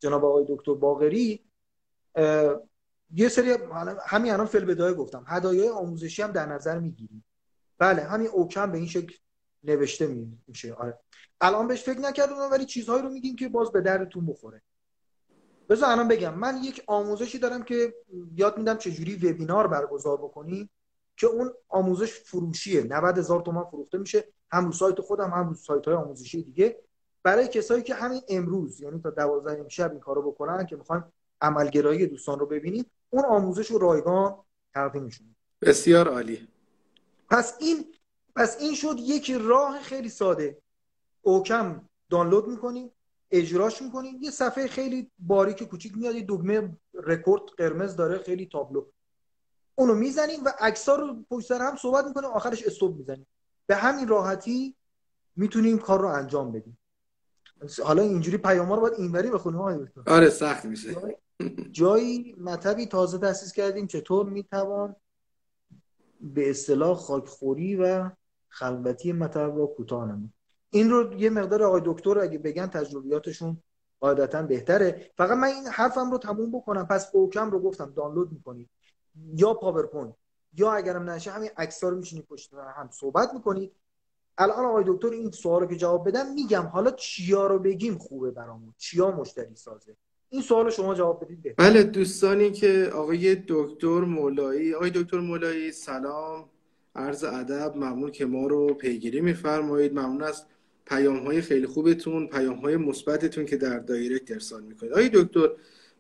[0.01, 1.45] جناب آقای دکتر باقری
[3.15, 3.57] یه سری
[4.07, 5.25] همین الان فی‌البداهه گفتم.
[5.27, 7.25] هدایای آموزشی هم در نظر می‌گیریم
[7.79, 9.15] بله همین oCam به این شکل
[9.65, 10.75] نوشته میشه.
[10.75, 10.99] آره.
[11.41, 14.63] الان بهش فکر نکردم ولی چیزهایی رو میگیم که باز به دردتون بخوره.
[15.69, 16.35] بذار الان بگم.
[16.35, 17.95] من یک آموزشی دارم که
[18.37, 20.71] یاد میدم چجوری وبینار برگزار بکنیم
[21.17, 22.83] که اون آموزش فروشیه.
[22.83, 26.79] 90 هزار تومان فروخته میشه هم رو سایت خودم هم رو سایت های آموزشی دیگه.
[27.23, 32.07] برای کسایی که همین امروز یعنی تا 12 امشب این کارو بکنن که می‌خوان عملگرایی
[32.07, 34.37] دوستان رو ببینید اون آموزش رو رایگان
[34.75, 35.27] تقدیمشون
[35.63, 36.49] بسیار عالی.
[37.31, 37.85] پس این
[38.37, 38.97] پس این شد.
[38.99, 40.59] یک راه خیلی ساده.
[41.23, 42.91] اوکم دانلود می‌کنیم
[43.33, 48.87] اجراش می‌کنیم یه صفحه خیلی باریک کوچیک میاد یه دکمه رکورد قرمز داره خیلی تابلو.
[49.75, 53.27] اونو می‌زنیم و عکس‌ها رو پشت سر هم صحبت می‌کنیم آخرش استوب می‌زنیم
[53.67, 54.77] به همین راحتی
[55.37, 56.79] می‌تونیم کار رو انجام بدیم
[57.85, 61.19] حالا اینجوری پیام رو باید اینوری بخونیم آره سخت میشه.
[61.71, 64.97] جایی مطبی تازه تاسیس کردیم چطور می‌توان
[66.21, 68.11] به اصطلاح خاک خوری و
[68.49, 70.19] خلوتی مطب را کوتاه
[70.73, 73.57] این رو یه مقدار آقای دکتر اگه بگن تجربیاتشون
[74.01, 75.11] قاعدتا بهتره.
[75.17, 76.87] فقط من این حرفم رو تموم بکنم.
[76.87, 78.69] پس oCam رو گفتم دانلود می‌کنید.
[79.35, 80.15] یا PowerPoint
[80.57, 83.73] یا اگرم نشه همین عکس‌ها رو میشینید پشت هم صحبت می‌کنید.
[84.39, 88.31] الان آقای دکتر این سوال رو که جواب بدم میگم حالا چیا رو بگیم خوبه
[88.31, 89.97] برامون؟ چیا مشتری سازه؟
[90.29, 96.49] این سوال شما جواب بدید بله دوستانی که آقای دکتر مولایی آقای دکتر مولایی سلام
[96.95, 99.93] عرض ادب ممنون که ما رو پیگیری میفرمایید.
[99.93, 100.45] ممنون از
[100.87, 104.93] پیام های خیلی خوبتون پیام های مثبتتون که در دایرکت ارسال می‌کنید.
[104.93, 105.51] آقای دکتر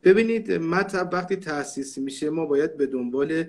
[0.05, 3.45] ببینید مطب وقتی تاسیس میشه ما باید به دنبال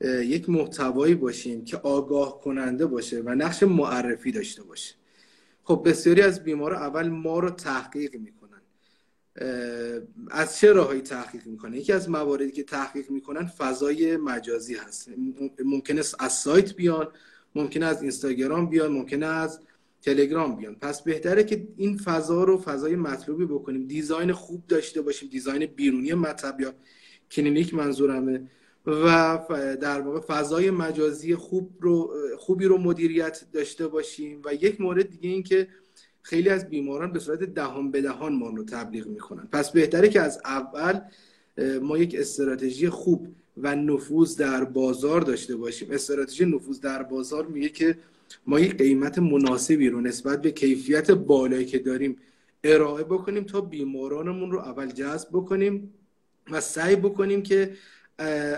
[0.00, 4.94] یک محتوایی باشیم که آگاه کننده باشه و نقش معرفی داشته باشه.
[5.64, 8.60] خب بسیاری از بیمارا اول ما رو تحقیق می‌کنن.
[10.30, 15.10] از چه راهی تحقیق می‌کنن؟ یکی از مواردی که تحقیق می‌کنن فضای مجازی هست.
[15.64, 17.08] ممکنه از سایت بیان
[17.54, 19.60] ممکنه از اینستاگرام بیان ممکنه از
[20.02, 20.74] تلگرام بیان.
[20.74, 23.86] پس بهتره که این فضا رو فضای مطلوبی بکنیم.
[23.86, 25.28] design خوب داشته باشیم.
[25.28, 26.74] design بیرونی مطب یا
[27.30, 28.50] کلینیک منظورمه.
[28.86, 29.38] و
[29.80, 34.42] در واقع فضای مجازی خوب رو خوبی رو مدیریت داشته باشیم.
[34.44, 35.68] و یک مورد دیگه این که
[36.22, 39.48] خیلی از بیماران به صورت دهان به دهان ما رو تبلیغ می‌کنن.
[39.52, 41.00] پس بهتره که از اول
[41.82, 45.90] ما یک استراتژی خوب و نفوذ در بازار داشته باشیم.
[45.90, 47.98] استراتژی نفوذ در بازار میگه که
[48.46, 52.16] ما یک قیمت مناسبی رو نسبت به کیفیت بالایی که داریم
[52.64, 55.94] ارائه بکنیم تا بیمارانمون رو اول جذب بکنیم
[56.50, 57.72] و سعی بکنیم که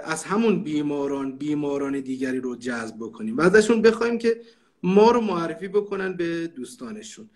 [0.05, 4.41] از همون بیماران بیماران دیگری رو جذب بکنیم و ازشون بخوایم که
[4.83, 7.31] ما رو معرفی بکنن به دوستانشون.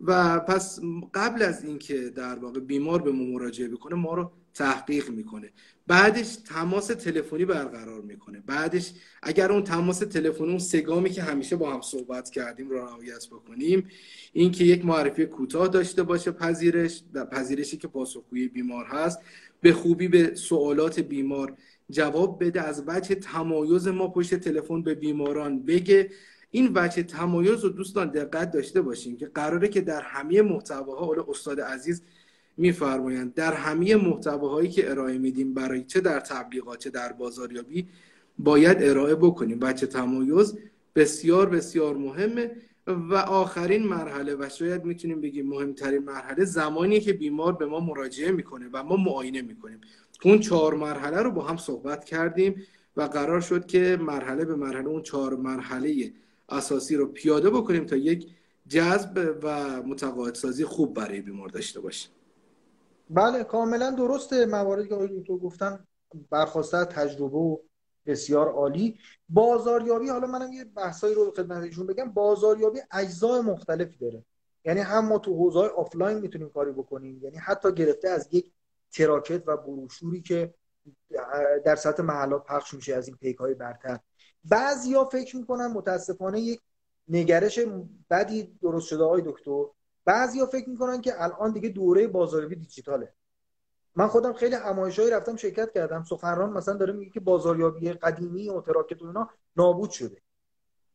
[0.00, 0.80] و پس
[1.14, 5.52] قبل از اینکه در واقع بیمار به ما مراجعه بکنه ما رو تحقیق می‌کنه.
[5.86, 8.42] بعدش تماس تلفنی برقرار می‌کنه.
[8.46, 13.26] بعدش اگر اون تماس تلفنی اون سگامی که همیشه با هم صحبت کردیم رو رعایت
[13.26, 13.88] بکنیم
[14.32, 19.18] اینکه یک معرفی کوتاه داشته باشه پذیرش پذیرشی که پاسخگوی بیمار هست
[19.60, 21.56] به خوبی به سوالات بیمار
[21.90, 26.10] جواب بده از وجه تمایز ما پشت تلفن به بیماران بگه.
[26.50, 31.24] این وجه تمایز رو دوستان دقت داشته باشیم که قراره که در همه محتواها حالا
[31.28, 32.02] استاد عزیز
[32.56, 37.88] میفرمایند در همه محتواهایی که ارائه میدیم برای چه در تبلیغات چه در بازاریابی
[38.38, 39.58] باید ارائه بکنیم.
[39.58, 40.58] بچه تمایز
[40.94, 42.50] بسیار بسیار مهمه
[42.86, 48.32] و آخرین مرحله و شاید می‌تونیم بگیم مهمترین مرحله زمانی که بیمار به ما مراجعه
[48.32, 49.80] می‌کنه و ما معاینه می‌کنیم.
[50.24, 52.62] اون چهار مرحله رو با هم صحبت کردیم
[52.96, 56.12] و قرار شد که مرحله به مرحله اون چهار مرحله
[56.48, 58.34] اساسی رو پیاده بکنیم تا یک
[58.68, 62.10] جذب و متقاعدسازی خوب برای بیمار داشته باشیم.
[63.10, 64.46] بله کاملا درسته.
[64.46, 65.84] مواردی که آقای تو گفتن
[66.30, 67.56] برخواسته تجربه و
[68.06, 68.98] بسیار عالی.
[69.28, 72.12] بازاریابی حالا منم یه بحثایی رو خدمتشون بگم.
[72.12, 74.24] بازاریابی اجزای مختلفی داره.
[74.64, 77.20] یعنی هم ما تو حوزه آفلاین می‌تونیم کاری بکنیم.
[77.22, 78.52] یعنی حتی گرفته از یک
[78.92, 80.54] تراکت و بروشوری که
[81.64, 83.98] در سطح محلات پخش میشه از این پیک های برتر.
[84.48, 86.60] بعضیا فکر می‌کنن متاسفانه یک
[87.08, 87.58] نگرش
[88.10, 89.64] بدی درست شده آقای دکتر.
[90.04, 93.12] بعضیا فکر می‌کنن که الان دیگه دوره بازاریابی دیجیتاله.
[93.96, 96.04] من خودم خیلی همایشایی رفتم شرکت کردم.
[96.04, 100.22] سخنران مثلا داره میگه که بازاریابی قدیمی و تراکت و اینا نابود شده.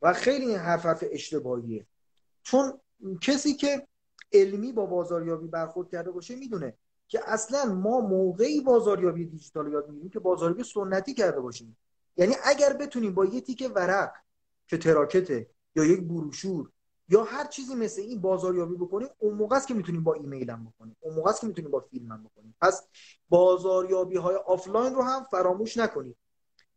[0.02, 1.88] و خیلی این حرف حرف اشتباهیه.
[2.44, 2.80] چون
[3.22, 3.88] کسی که
[4.34, 6.74] علمی با بازاریابی برخورد کرده باشه می‌دونه
[7.08, 11.78] که اصلا ما موقعی بازاریابی دیجیتال یاد می‌گیریم که بازاریابی سنتی کرده باشیم.
[12.18, 14.14] یعنی اگر بتونیم با یه تک ورق
[14.68, 16.72] که تراکته یا یک بروشور
[17.10, 20.66] یا هر چیزی مثل این بازاریابی بکنیم اون موقع است که می‌تونیم با ایمیل هم
[20.66, 20.98] بکنیم.
[21.00, 22.56] اون موقع است که می‌تونیم با فیلم هم بکنیم.
[22.62, 22.88] پس
[23.30, 26.18] بازاریابی های آفلاین رو هم فراموش نکنید.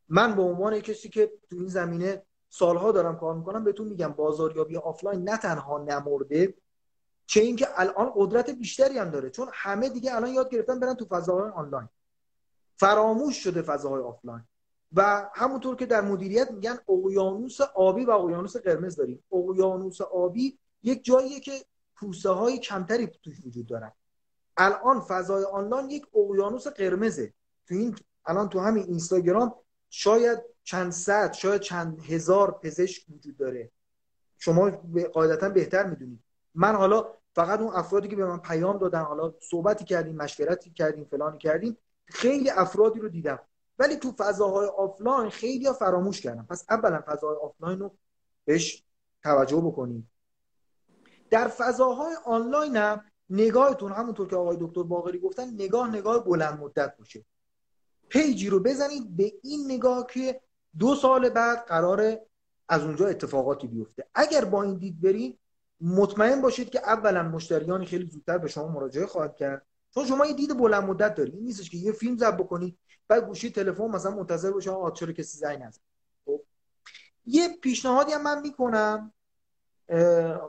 [0.09, 4.77] من به عنوان کسی که تو این زمینه سالها دارم کار می‌کنم بهتون میگم بازاریابی
[4.77, 6.55] آفلاین نه تنها نمرده
[7.27, 9.31] چه اینکه الان قدرت بیشتری هم داره.
[9.31, 11.88] چون همه دیگه الان یاد گرفتن برن تو فضاهای آنلاین.
[12.77, 14.44] فراموش شده فضاهای آفلاین.
[14.96, 19.24] و همونطور که در مدیریت میگن اقیانوس آبی و اقیانوس قرمز داریم.
[19.33, 21.52] اقیانوس آبی یک جاییه که
[21.96, 23.92] کوسه های کمتری توش وجود دارن.
[24.57, 27.33] الان فضای آنلاین یک اقیانوس قرمزه.
[27.66, 29.54] تو این الان تو همین اینستاگرام
[29.90, 33.70] شاید چند صد شاید چند هزار پزشک وجود داره.
[34.38, 34.70] شما
[35.12, 36.20] قاعدتا بهتر می‌دونید.
[36.54, 41.04] من حالا فقط اون افرادی که به من پیام دادن حالا صحبتی کردیم مشورتی کردیم
[41.04, 41.76] فلانی کردیم
[42.07, 43.38] خیلی افرادی رو دیدم.
[43.78, 47.96] ولی تو فضاهای آفلاین خیلی ها فراموش کردن پس اولا فضاهای آفلاین رو
[48.44, 48.84] بهش
[49.22, 50.10] توجه بکنیم.
[51.30, 56.96] در فضاهای آنلاین هم نگاهتون همونطور که آقای دکتر باقری گفتن نگاه نگاه بلند مدت
[56.96, 57.24] باشه.
[58.08, 60.40] پیجی رو بزنید به این نگاه که
[60.78, 62.18] دو سال بعد قرار
[62.68, 64.06] از اونجا اتفاقاتی بیفته.
[64.14, 65.38] اگر با این دید برید
[65.80, 69.66] مطمئن باشید که اولا مشتریان خیلی زودتر به شما مراجعه خواهد کرد.
[69.94, 71.35] چون شما یه دید بلند مدت دارید.
[71.35, 72.78] این نیستش که یه فیلم ضبط بکنید
[73.09, 75.80] بعد گوشی تلفن مثلا منتظر باشه آقا چرا کسی زنگ نزد؟
[76.24, 76.40] خب.
[77.26, 79.12] یه پیشنهادی هم من می‌کنم.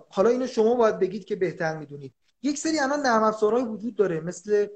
[0.09, 2.13] حالا اینو شما باید بگید که بهتر می‌دونید.
[2.41, 4.67] یک سری الان نرم افزارهای وجود داره مثل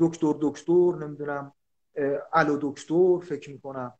[0.00, 1.52] دکتر دکتر نمی‌دونم
[2.32, 3.94] الو دکتر فکر می‌کنم.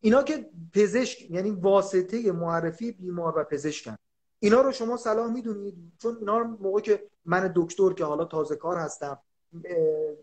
[0.00, 3.96] اینا که پزشک یعنی واسطه معرفی بیمار و پزشکن.
[4.38, 5.92] اینا رو شما صلاح می‌دونید.
[5.98, 9.18] چون اینا موقع که من دکتر که حالا تازه کار هستم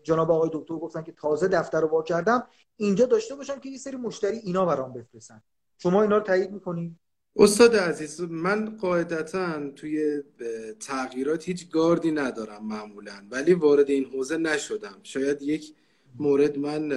[0.02, 2.46] جناب آقای دکتر گفتن که تازه دفتر رو وا کردم.
[2.76, 5.42] اینجا داشته باشم که یه سری مشتری اینا برام بفرستن.
[5.78, 6.96] شما اینا رو تایید می‌کنید
[7.36, 10.22] استاد عزیز من قاعدتا توی
[10.80, 14.96] تغییرات هیچ گاردی ندارم معمولا ولی وارد این حوزه نشدم.
[15.02, 15.74] شاید یک
[16.18, 16.92] مورد من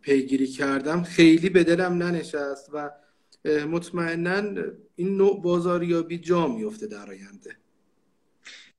[0.00, 1.02] پیگیری کردم.
[1.02, 2.90] خیلی به دلم ننشست و
[3.44, 4.62] مطمئنا
[4.94, 7.56] این نوع بازاریابی جا میفته در آینده.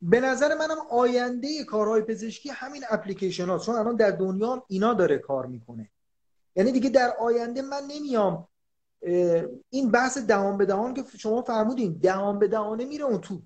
[0.02, 5.18] به نظر منم آینده کارهای پزشکی همین اپلیکیشن ها چون الان در دنیا اینا داره
[5.18, 5.90] کار می‌کنه.
[6.56, 8.48] یعنی دیگه در آینده من نمیام
[9.70, 13.42] این بحث دهان به دهان که شما فرمودین دهان به دهانه میره اون تو.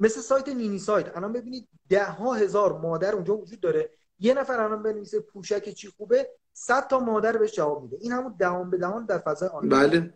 [0.00, 1.16] مثل سایت نینی سایت.
[1.16, 3.90] الان ببینید ده ها هزار مادر اونجا وجود داره.
[4.18, 7.96] یه نفر الان بنویسه پوشک چی خوبه صد تا مادر بهش جواب میده.
[8.00, 9.90] این همون دهان به دهان در فضای آنلاین.
[9.90, 10.14] بله.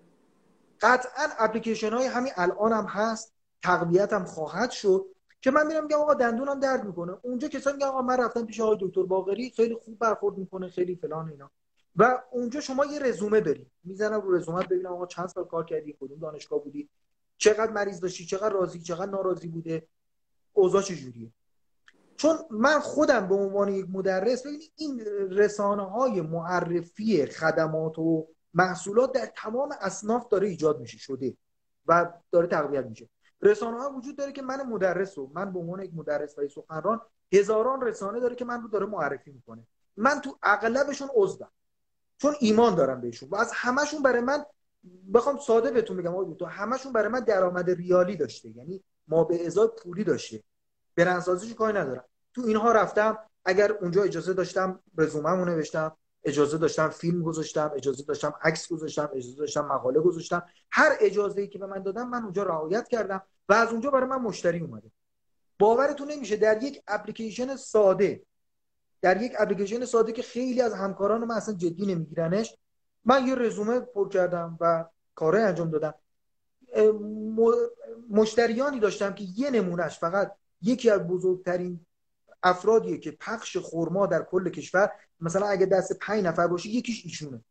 [0.80, 3.32] قطعا اپلیکیشن های همین الان هم هست.
[3.62, 5.06] تقویت هم خواهد شد.
[5.40, 7.16] که من میرم میگم آقا دندونم درد می‌کنه.
[7.22, 10.96] اونجا کسایی میگن آقا من رفتم پیش آقای دکتر باقری خیلی خوب برخورد می‌کنه خیلی
[10.96, 11.50] فلان اینا.
[11.96, 15.96] و اونجا شما یه رزومه داری می‌زنم رو رزومه ببینم آقا چند سال کار کردی
[16.00, 16.88] کدوم دانشگاه بودی
[17.38, 19.86] چقدر مریض داشتی چقدر راضی چقدر ناراضی بوده
[20.52, 21.32] اوضاع چجوریه
[22.16, 25.00] چون من خودم به عنوان یک مدرس ببینید این
[25.30, 31.36] رسانه های معرفی خدمات و محصولات در تمام اصناف داره ایجاد میشه شده
[31.86, 33.08] و داره تقویت میشه.
[33.42, 37.00] رسانه ها وجود داره که من مدرس رو من به عنوان یک مدرس و سخنران
[37.32, 39.66] هزاران رسانه داره که من رو داره معرفی می‌کنه.
[39.96, 41.48] من تو اغلبشون عضوم.
[42.18, 43.28] چون ایمان دارم بهشون.
[43.28, 44.44] و از همشون برای من
[45.14, 48.48] بخوام ساده بهتون بگم آقا تو همشون برای من درآمد ریالی داشته.
[48.48, 50.42] یعنی ما به ازای پولی داشته.
[50.96, 52.04] برندسازیش کاری ندارم.
[52.34, 53.18] تو اینها رفتم.
[53.44, 55.96] اگر اونجا اجازه داشتم رزومه‌مو نوشتم.
[56.24, 60.42] اجازه داشتم فیلم گذاشتم اجازه داشتم عکس گذاشتم اجازه داشتم مقاله گذاشتم.
[60.70, 64.08] هر اجازه ای که به من دادم من اونجا رعایت کردم و از اونجا برای
[64.08, 64.90] من مشتری اومده.
[65.58, 68.22] باورتون نمیشه در یک اپلیکیشن ساده
[69.02, 72.56] در یک اپلیکیشن ساده که خیلی از همکاران من اصلا جدی نمیگیرنش
[73.04, 75.94] من یه رزومه پر کردم و کارهای انجام دادم.
[78.10, 81.86] مشتریانی داشتم که یه نمونهش فقط یکی از بزرگترین
[82.42, 87.44] افرادیه که پخش خورما در کل کشور مثلا اگه دست پنج نفر باشه یکیش ایشونه.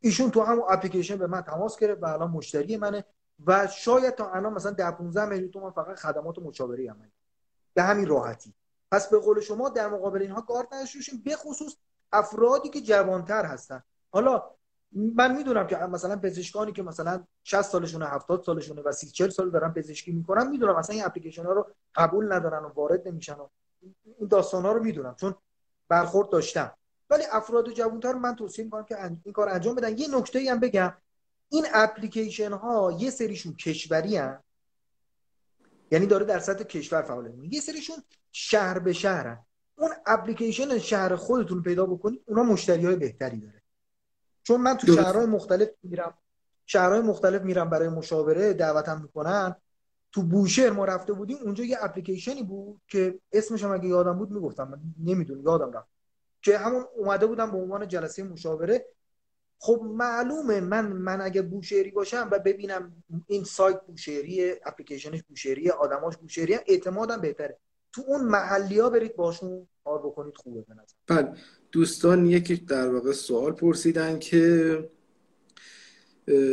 [0.00, 3.04] ایشون تو همون اپلیکیشن به من تماس گرفت و الان مشتری منه
[3.46, 7.12] و شاید تا الان مثلا 10 15 میلیون تومان فقط خدمات مشاوره هم
[7.74, 8.54] به همین راحتی.
[8.92, 11.76] پس به قول شما در مقابل اینها کار نداشته به خصوص
[12.12, 13.82] افرادی که جوانتر هستن.
[14.10, 14.42] حالا
[14.92, 19.50] من می‌دونم که مثلا پزشکانی که مثلا 60 سالشونه 70 سالشونه و 30 40 سال
[19.50, 23.48] دارن پزشکی می‌کنن می‌دونم مثلا این اپلیکیشن ها رو قبول ندارن و وارد نمیشن و
[24.18, 25.14] این داستان ها رو می‌دونم.
[25.14, 25.34] چون
[25.88, 26.72] برخورد داشتم.
[27.12, 29.98] ولی افراد جوانتر من توصیه می‌کنم که این کار انجام بدن.
[29.98, 30.92] یه نکته ای هم بگم.
[31.48, 34.42] این اپلیکیشن ها یه سریشون کشوری هن.
[35.90, 37.96] یعنی داره در سطح کشور فعال یه سریشون
[38.32, 39.38] شهر به شهر
[39.76, 43.62] اون اپلیکیشن شهر خودتون پیدا بکنید اونا مشتری های بهتری داره.
[44.42, 46.14] چون من تو شهرهای مختلف میرم.
[46.66, 49.56] شهرهای مختلف میرم برای مشاوره دعوتم می‌کنن.
[50.12, 54.30] تو بوشهر ما رفته بودیم اونجا یه اپلیکیشنی بود که اسمش هم اگه یادم بود
[54.30, 54.80] می‌گفتم.
[55.04, 55.88] نمی‌دونم یادم رفت.
[56.42, 58.86] که همون اومده بودم به عنوان جلسه مشاوره.
[59.58, 66.16] خب معلومه من من اگه بوشهری باشم و ببینم این سایت بوشهری اپلیکیشنش بوشهری آدماش
[66.16, 67.58] بوشهری اعتمادم بهتره.
[67.92, 70.94] تو اون محلی ها برید باشون کار بکنید خوبه به نظر.
[71.06, 71.32] بله
[71.72, 74.88] دوستان یکی در واقع سوال پرسیدن که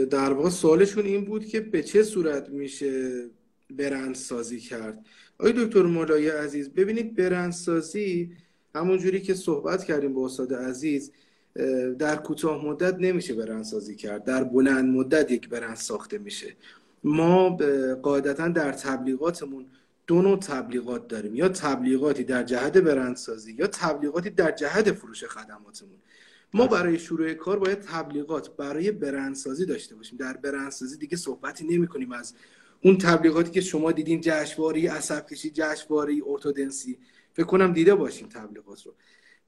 [0.09, 3.25] در واقع سوالشون این بود که به چه صورت میشه
[3.69, 5.05] برندسازی کرد.
[5.39, 8.35] آقای دکتر مولای عزیز ببینید برندسازی
[8.87, 11.11] جوری که صحبت کردیم با استاد عزیز
[11.99, 14.23] در کوتاه مدت نمیشه برندسازی کرد.
[14.23, 16.55] در بلند مدت یک برند ساخته میشه.
[17.03, 17.57] ما
[18.01, 19.65] قاعدتا در تبلیغاتمون
[20.07, 21.35] دو نوع تبلیغات داریم.
[21.35, 25.97] یا تبلیغاتی در جهت برندسازی یا تبلیغاتی در جهت فروش خدماتمون.
[26.53, 30.17] ما برای شروع کار باید تبلیغات برای برندسازی داشته باشیم.
[30.17, 32.33] در برندسازی دیگه صحبتی نمی کنیم از
[32.81, 36.97] اون تبلیغاتی که شما دیدین جشنواره عصب کشی جشنواره ارتودنسی.
[37.39, 38.93] فکر کنم دیده باشین تبلیغات رو.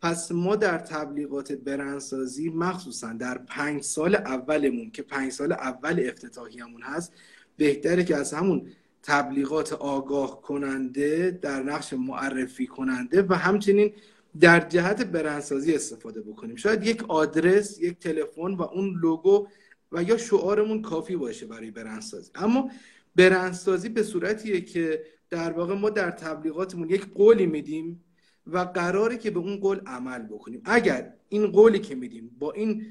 [0.02, 6.82] پس ما در تبلیغات برندسازی مخصوصا در پنج سال اولمون که پنج سال اول افتتاحیمون
[6.82, 7.14] هست
[7.58, 8.68] بهتره که از همون
[9.04, 13.94] تبلیغات آگاه کننده در نقش معرفی کننده و همچنین
[14.40, 16.56] در جهت برندسازی استفاده بکنیم.
[16.56, 19.48] شاید یک آدرس یک تلفن و اون لوگو
[19.92, 22.32] و یا شعارمون کافی باشه برای برندسازی.
[22.36, 22.72] اما
[23.16, 28.04] برندسازی به صورتیه که در واقع ما در تبلیغاتمون یک قولی میدیم
[28.48, 30.62] و قراره که به اون قول عمل بکنیم.
[30.66, 32.86] اگر این قولی که میدیم با این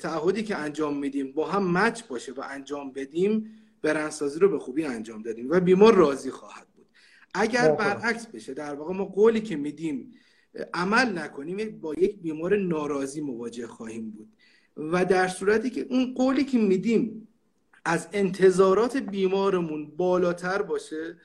[0.00, 3.50] تعهدی که انجام میدیم با هم مچ باشه و انجام بدیم
[3.82, 6.86] برندسازی رو به خوبی انجام دادیم و بیمار راضی خواهد بود.
[7.34, 10.10] اگر برعکس بشه در واقع ما قولی که میدیم
[10.74, 14.28] عمل نکنیم با یک بیمار ناراضی مواجه خواهیم بود.
[14.76, 17.28] و در صورتی که اون قولی که میدیم
[17.84, 21.16] از انتظارات بیمارمون بالاتر باشه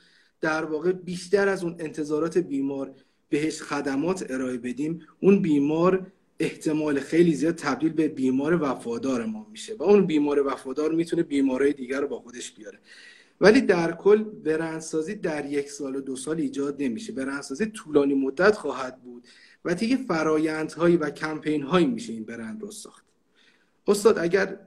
[0.41, 2.93] در واقع بیشتر از اون انتظارات بیمار
[3.29, 5.01] بهش خدمات ارائه بدیم.
[5.19, 10.91] اون بیمار احتمال خیلی زیاد تبدیل به بیمار وفادار ما میشه و اون بیمار وفادار
[10.91, 12.79] می‌تونه بیمارای دیگر رو با خودش بیاره.
[13.41, 17.13] ولی در کل برندسازی در یک سال و دو سال ایجاد نمیشه.
[17.13, 19.27] برندسازی طولانی مدت خواهد بود
[19.65, 23.05] و دیگه فرایندهایی و کمپین هایی میشه این برند رو ساخت.
[23.87, 24.59] استاد اگر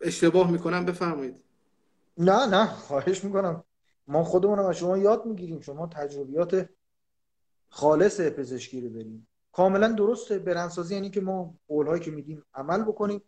[0.00, 1.34] اشتباه می‌کنم بفرمایید.
[2.18, 3.64] نه نه خواهش می‌کنم.
[4.10, 5.60] ما خودمونم از شما یاد می‌گیریم.
[5.60, 6.68] شما تجربیات
[7.68, 9.28] خالص پزشکی رو داریم.
[9.52, 10.38] کاملا درسته.
[10.38, 13.22] برندسازی یعنی که ما قولهایی که میدیم عمل بکنیم.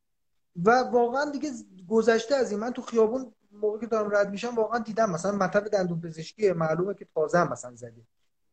[0.64, 1.50] و واقعا دیگه
[1.88, 2.60] گذشته از این.
[2.60, 6.94] من تو خیابون موقعی که دارم رد میشم واقعا دیدم مثلا مطب دندون پزشکی معلومه
[6.94, 8.02] که تازه هم مثلا زده.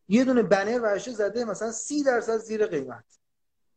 [0.07, 3.19] یه دونه بنر ورشه زده مثلا سی درصد زیر قیمت.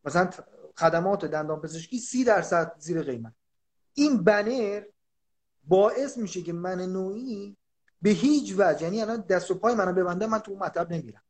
[0.04, 0.30] مثلا
[0.76, 3.32] خدمات دندان پزشکی سی درصد زیر قیمت.
[3.94, 4.82] این بنر
[5.64, 7.56] باعث میشه که من نوعی
[8.02, 8.82] به هیچ وجه.
[8.82, 11.22] یعنی الان دست و پای منو ببنده من تو اون مطب نمیرم.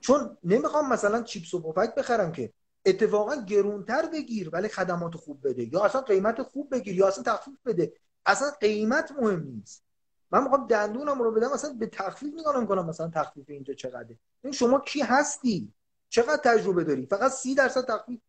[0.00, 2.52] چون نمی‌خوام مثلا چیپس و پفک بخرم که
[2.86, 5.72] اتفاقا گرونتر بگیر ولی خدمات خوب بده.
[5.72, 7.92] یا اصلا قیمت خوب بگیر یا اصلا تخفیف بده.
[8.26, 9.84] اصلا قیمت مهم نیست.
[10.30, 14.18] من می‌خوام دندونم رو بدم مثلا به تخفیف نگاه نمی‌کنم مثلا تخفیف اینجا چقدره.
[14.44, 15.72] این شما کی هستی؟
[16.08, 18.20] چقدر تجربه داری؟ فقط سی درصد تخفیف.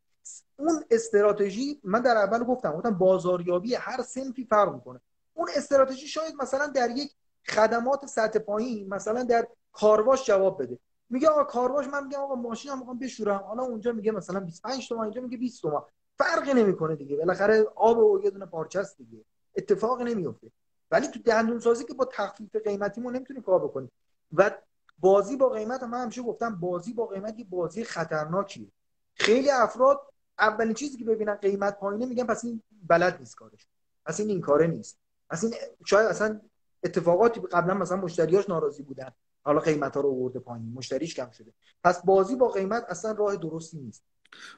[0.55, 5.01] اون استراتژی من در اول گفتم گفتم بازاریابی هر سنفی فرق می‌کنه.
[5.33, 7.11] اون استراتژی شاید مثلا در یک
[7.47, 10.79] خدمات سطح پایین مثلا در کارواش جواب بده.
[11.09, 13.43] میگه آقا کارواش من میگم آقا ماشینم می‌خوام بشورم.
[13.47, 15.81] حالا اونجا میگه مثلا 25 تومن اینجا میگه 20 تومن.
[16.17, 17.17] فرقی نمی‌کنه دیگه.
[17.17, 19.25] بالاخره آب و یه دونه پارچه است دیگه.
[19.55, 20.51] اتفاق نمیفته
[20.91, 23.91] ولی تو دندون سازی که با تخفیف قیمتی ما نمی‌تونیم کار بکنیم.
[24.33, 24.51] و
[24.99, 28.67] بازی با قیمت من همیشه گفتم بازی با قیمت یه بازی خطرناکیه.
[29.13, 30.01] خیلی افراد
[30.39, 33.67] اولین چیزی که ببینن قیمت پایینه میگن پس این بلد نیست کارش.
[34.05, 34.99] پس این این کاره نیست.
[35.29, 35.53] پس این
[35.85, 36.41] شاید اصلا
[36.85, 39.11] اتفاقاتی قبلا مثلا مشتریاش ناراضی بودن.
[39.41, 40.73] حالا قیمت ها رو آورده پایین.
[40.73, 41.53] مشتریش کم شده.
[41.83, 44.03] پس بازی با قیمت اصلا راه درستی نیست.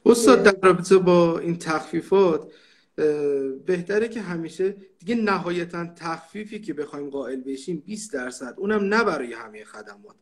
[0.05, 2.51] استاد در رابطه با این تخفیفات
[3.65, 8.55] بهتره که همیشه دیگه نهایتا تخفیفی که بخوایم قائل بشیم 20 درصد.
[8.57, 10.15] اونم نه برای همه خدمات.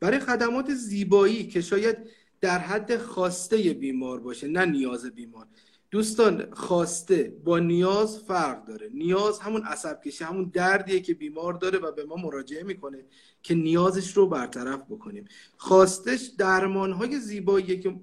[0.00, 1.96] برای خدمات زیبایی که شاید
[2.40, 5.46] در حد خواسته بیمار باشه نه نیاز بیمار.
[5.90, 8.90] دوستان خواسته با نیاز فرق داره.
[8.94, 13.04] نیاز همون عصب کشی همون دردیه که بیمار داره و به ما مراجعه می‌کنه
[13.42, 15.24] که نیازش رو برطرف بکنیم.
[15.56, 18.00] خواستش درمانهای زیباییه که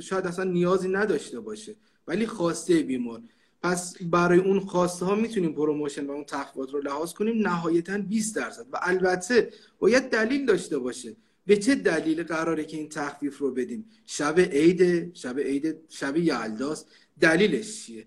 [0.00, 1.76] شاید اصلا نیازی نداشته باشه
[2.06, 3.22] ولی خواسته بیمار.
[3.62, 8.36] پس برای اون خواسته ها می‌تونیم promotion و اون تخفیفات رو لحاظ کنیم نهایتا 20
[8.36, 8.66] درصد.
[8.72, 11.16] و البته باید دلیل داشته باشه.
[11.46, 16.88] به چه دلیل قراره که این تخفیف رو بدیم؟ شب عید شب عید شب یلداست.
[17.20, 18.06] دلیلش چیه؟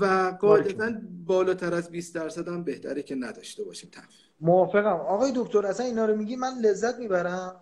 [0.00, 0.92] و قاعدتا
[1.26, 4.20] بالاتر از 20 درصد هم بهتره که نداشته باشیم تخفیف.
[4.40, 4.96] موافقم.
[4.96, 7.60] آقای دکتر اصلا اینا رو میگی من لذت می‌برم.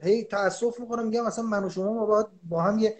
[0.00, 2.96] هی تاسف می‌کنم میگم اصلا من و شما ما باید با هم یه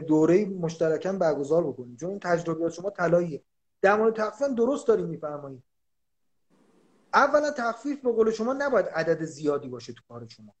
[0.00, 1.96] دوره مشترکاً برگزار بکنیم.
[1.96, 3.42] چون این تجربیات شما طلاییه.
[3.82, 5.62] در مورد تخفیف درست داریم میفرمایید.
[7.14, 10.54] اولا تخفیف به قول شما نباید عدد زیادی باشه تو کار شما.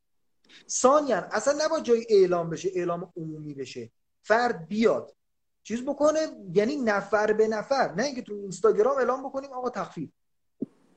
[0.68, 3.90] ثانیا اصلا نباید جای اعلام بشه اعلام عمومی بشه.
[4.22, 5.14] فرد بیاد
[5.62, 6.18] چیز بکنه
[6.54, 10.10] یعنی نفر به نفر نه اینکه تو اینستاگرام اعلام بکنیم آقا تخفیف.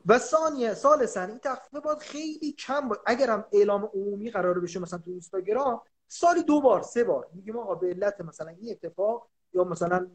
[0.06, 5.00] و ثانیه ثالثا این تخفیف باید خیلی کم باید اگرم اعلام عمومی قرار بشه مثلا
[5.00, 7.28] تو اینستاگرام سالی دو بار سه بار.
[7.34, 10.08] میگیم آقا به علت مثلا این اتفاق یا مثلا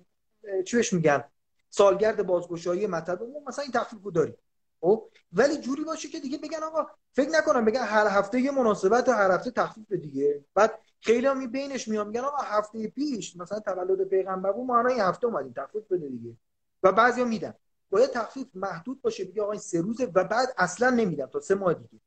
[0.66, 1.24] چی میگن؟
[1.70, 4.36] سالگرد بازگشایی مطلب مثلا این تخفیف رو داریم.
[4.82, 9.08] خب ولی جوری باشه که دیگه بگن آقا فکر نکنم بگن هر هفته یه مناسبت
[9.08, 10.44] و هر هفته تخفیف دیگه.
[10.54, 15.00] بعد خیلی هم بینش میام میگن آقا هفته پیش مثلا تولد پیغمبر بود ما این
[15.00, 16.36] هفته اومدیم تخفیف بده دیگه.
[16.82, 17.54] و بعضیا میدن.
[17.90, 21.54] باید تخفیف محدود باشه بگه آقا این سه روزه و بعد اصلا نمیدم تا سه
[21.54, 22.00] ماه دیگه.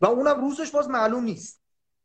[0.00, 1.60] و اونم روزش باز معلوم نیست.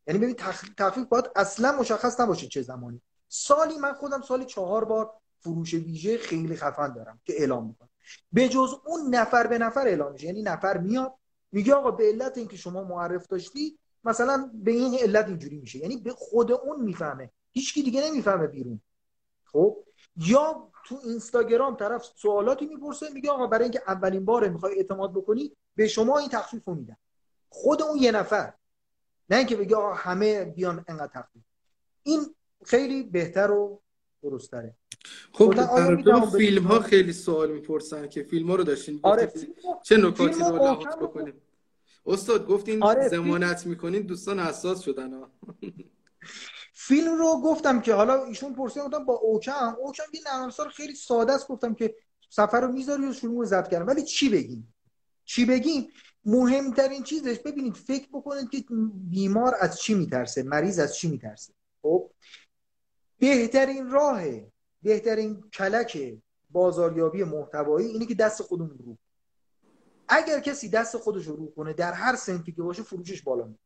[0.08, 0.36] یعنی ببین
[0.78, 3.02] تخفیف باید اصلا مشخص نباشه چه زمانی.
[3.28, 7.89] سالی من خودم سالی چهار بار فروش ویژه خیلی خفن دارم که اعلام می‌کنم.
[8.32, 10.28] به جز اون نفر به نفر اعلام میشه.
[10.28, 11.14] یعنی نفر میاد
[11.52, 15.80] میگه آقا به علت اینکه شما معرف داشتی مثلا به این علت اینجوری میشه.
[15.80, 17.32] یعنی به خود اون می‌فهمه.
[17.52, 18.82] هیچکی دیگه نمی‌فهمه بیرون.
[19.46, 19.78] خب؟
[20.16, 25.56] یا تو اینستاگرام طرف سوالاتی می‌پرسه میگه آقا برای اینکه اولین باره می‌خوای اعتماد بکنی
[25.76, 26.96] به شما این تخفیف رو میدن.
[27.50, 28.54] خود اون یه نفر.
[29.30, 31.44] نه اینکه بگه آقا همه بیان انقدر تخفیف.
[32.04, 32.36] این
[32.66, 33.82] خیلی بهتر و
[34.22, 34.76] درست تره
[35.34, 39.32] خب در فیلم ها خیلی سوال می‌پرسن که فیلم ها رو داشتین آره
[39.84, 41.34] چه نکاتی رو لحاظ بکنیم؟
[42.06, 45.32] استاد گفتین آره زمانت می‌کنین دوستان حساس شدن ها.
[46.74, 49.76] فیلم رو گفتم که حالا ایشون پرسیدن با اوکم.
[49.80, 51.48] اوکم یه نرم خیلی ساده است.
[51.48, 51.96] گفتم که
[52.30, 53.86] سفر رو می‌ذاری و شروع زد کردن.
[53.86, 54.74] ولی چی بگیم؟
[55.26, 55.88] چی بگیم؟
[56.26, 58.64] مهمترین چیزش ببینید فکر بکنید که
[58.94, 61.54] بیمار از چی میترسه مریض از چی میترسه.
[61.82, 62.09] خب؟
[63.20, 64.22] بهترین راه
[64.84, 66.18] بهترین کلک
[66.50, 68.98] بازاریابی محتوایی اینه که دست خودمون رو
[70.08, 73.60] اگر کسی دست خودش رو کنه در هر سنفی که باشه فروشش بالا میره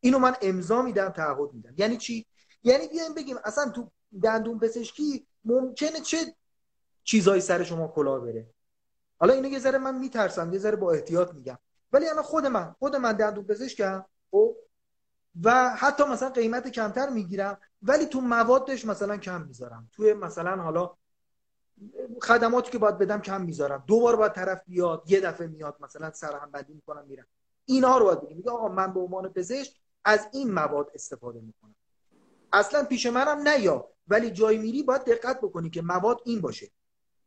[0.00, 1.74] اینو من امضا میدم تعهد میدم.
[1.76, 2.26] یعنی چی؟
[2.62, 3.90] یعنی بیایم بگیم اصلا تو
[4.22, 6.16] دندون پزشکی ممکنه چه
[7.04, 8.46] چیزایی سر شما کلاه بره؟
[9.18, 11.58] حالا اینو یه ذره من میترسم یه ذره با احتیاط میگم.
[11.92, 14.56] ولی الان خود من خود من دندون پزشکم خب؟
[15.42, 17.58] و حتی مثلا قیمت کمتر می‌گیرم.
[17.82, 19.90] ولی تو موادش مثلا کم می‌ذارم.
[19.92, 20.90] توی مثلا حالا
[22.22, 23.84] خدماتی که باید بدم کم می‌ذارم.
[23.86, 27.26] دو بار باید طرف بیاد یه دفعه میاد مثلا سرهم بندی می‌کنم میرم.
[27.64, 31.74] اینها رو باید بگیم میگه آقا من به عنوان پزشک از این مواد استفاده می‌کنم.
[32.52, 33.88] اصلا پیش منم نیا.
[34.08, 36.70] ولی جای میری باید دقت بکنی که مواد این باشه.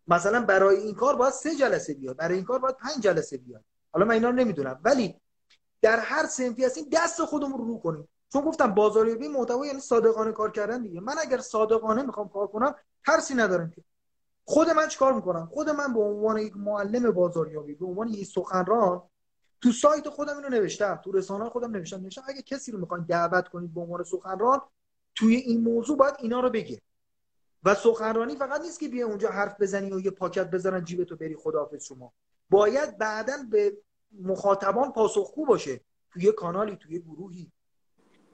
[0.08, 2.18] مثلا برای این کار باید سه جلسه بیاد.
[2.18, 3.64] برای این کار باید پنج جلسه بیاد.
[3.91, 4.80] حالا من اینا رو نمی‌دونم.
[4.84, 5.22] ولی
[5.82, 8.08] در هر سنفی هستیم دست خودمون رو رو کنیم.
[8.34, 11.01] چون گفتم بازاریابی محتوا یعنی صادقانه کار کردن دیگه.
[11.01, 12.75] من اگر صادقانه می‌خوام کار کنم
[13.05, 13.84] ترسی ندارم که.
[14.45, 19.01] خود من چیکار می‌کنم؟ خود من به عنوان یک معلم بازاریابی به عنوان یک سخنران
[19.61, 22.01] تو سایت خودم اینو نوشتم تو رسانه خودم نوشتم.
[22.01, 24.61] نوشتم اگه کسی رو می‌خواین دعوت کنید به عنوان سخنران
[25.15, 26.81] توی این موضوع باید اینا رو بگه.
[27.63, 31.36] و سخنرانی فقط نیست که بیا اونجا حرف بزنی و یه پاکت بزنن جیبتو بری
[31.36, 32.13] خداحافظ شما.
[32.49, 33.77] باید بعدا به
[34.21, 35.81] مخاطبان پاسخگو باشه.
[36.11, 37.51] توی کانالی توی گروهی.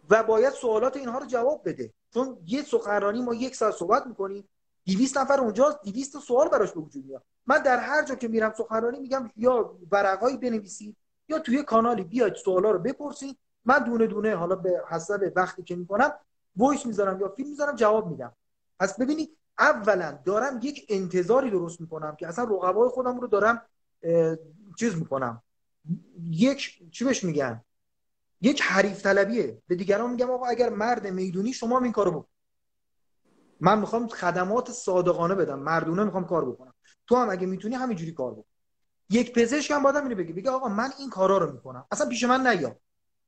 [0.10, 1.93] و باید سوالات اینها رو جواب بده.
[2.14, 4.49] چون یه سخنرانی ما یک ساعت صحبت می‌کنیم
[4.86, 7.24] 200 نفر اونجا 200 سوال براش به وجود میاد.
[7.47, 10.97] من در هر جا که میرم سخنرانی میگم یا ورقایی بنویسید
[11.28, 13.38] یا توی کانالی بیاید سوالا رو بپرسید.
[13.66, 16.12] من دونه دونه حالا به حسب وقتی که می‌کنم
[16.55, 18.36] وایس می‌ذارم یا فیلم می‌ذارم جواب میدم.
[18.80, 23.62] پس ببینید اولا دارم یک انتظاری درست می‌کنم که اصلا رقبای خودم رو دارم
[24.80, 25.41] چیز می‌کنم.
[26.30, 27.62] یک چی بهش میگن؟
[28.42, 29.62] یک حریف طلبیه.
[29.68, 32.28] به دیگران میگم آقا اگر مرد می‌دونی شما این کارو بکن.
[33.60, 35.60] من می‌خوام خدمات صادقانه بدم.
[35.60, 36.74] مردونه می‌خوام کار بکنم.
[37.08, 38.50] تو هم اگه می‌تونی همینجوری کار بکن.
[39.10, 40.34] یک پزشک هم باید اینو بگه.
[40.34, 41.86] بگه آقا من این کارا رو می‌کنم.
[41.92, 42.80] اصلا پیش من نیا.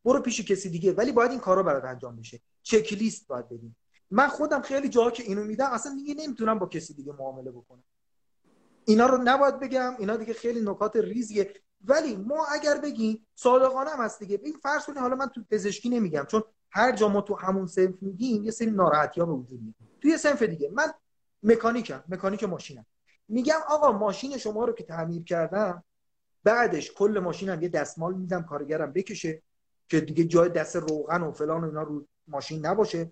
[0.05, 0.93] برو پیش کسی دیگه.
[0.93, 2.39] ولی باید این کارا برات انجام بشه.
[2.63, 3.77] چک لیست باید بدیم.
[4.11, 7.83] من خودم خیلی جاها که اینو میدم اصلا دیگه نمی‌تونم با کسی دیگه معامله بکنم.
[8.85, 9.95] اینا رو نباید بگم.
[9.99, 11.53] اینا دیگه خیلی نکات ریزیه.
[11.85, 14.39] ولی ما اگر بگیم صادقانه هم هست دیگه.
[14.43, 17.95] این فرض کنید حالا من تو پزشکی نمیگم چون هر جا ما تو همون سنف
[18.01, 19.75] میگیم یه سری ناراحتی ها به وجود میاد.
[20.01, 20.69] توی سنف دیگه.
[20.73, 20.93] من
[21.43, 22.85] مکانیکم مکانیک ماشینم.
[23.27, 25.83] میگم آقا ماشین شما رو که تعمیر کردم
[26.43, 29.41] بعدش کل ماشینم یه دستمال میدم کارگرم بکشه
[29.87, 33.11] که دیگه جای دست روغن و فلان و اینا رو ماشین نباشه.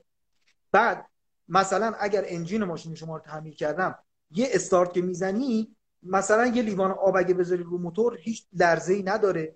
[0.71, 1.09] بعد
[1.47, 3.95] مثلا اگر انجین ماشین شما رو تعمیر کردم
[4.31, 9.03] یه استارت که می‌زنی مثلا یه لیوان آب اگه بذاری رو موتور هیچ لرزه ای
[9.03, 9.55] نداره.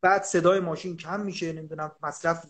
[0.00, 2.46] بعد صدای ماشین کم میشه نمی‌دونم مصرف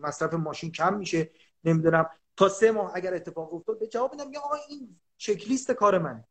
[0.00, 1.30] مصرف ماشین کم میشه
[1.64, 2.10] نمی‌دونم.
[2.36, 6.24] تا سه ماه اگر اتفاق افتاد به جواب میدم آقا این چک لیست کار منه.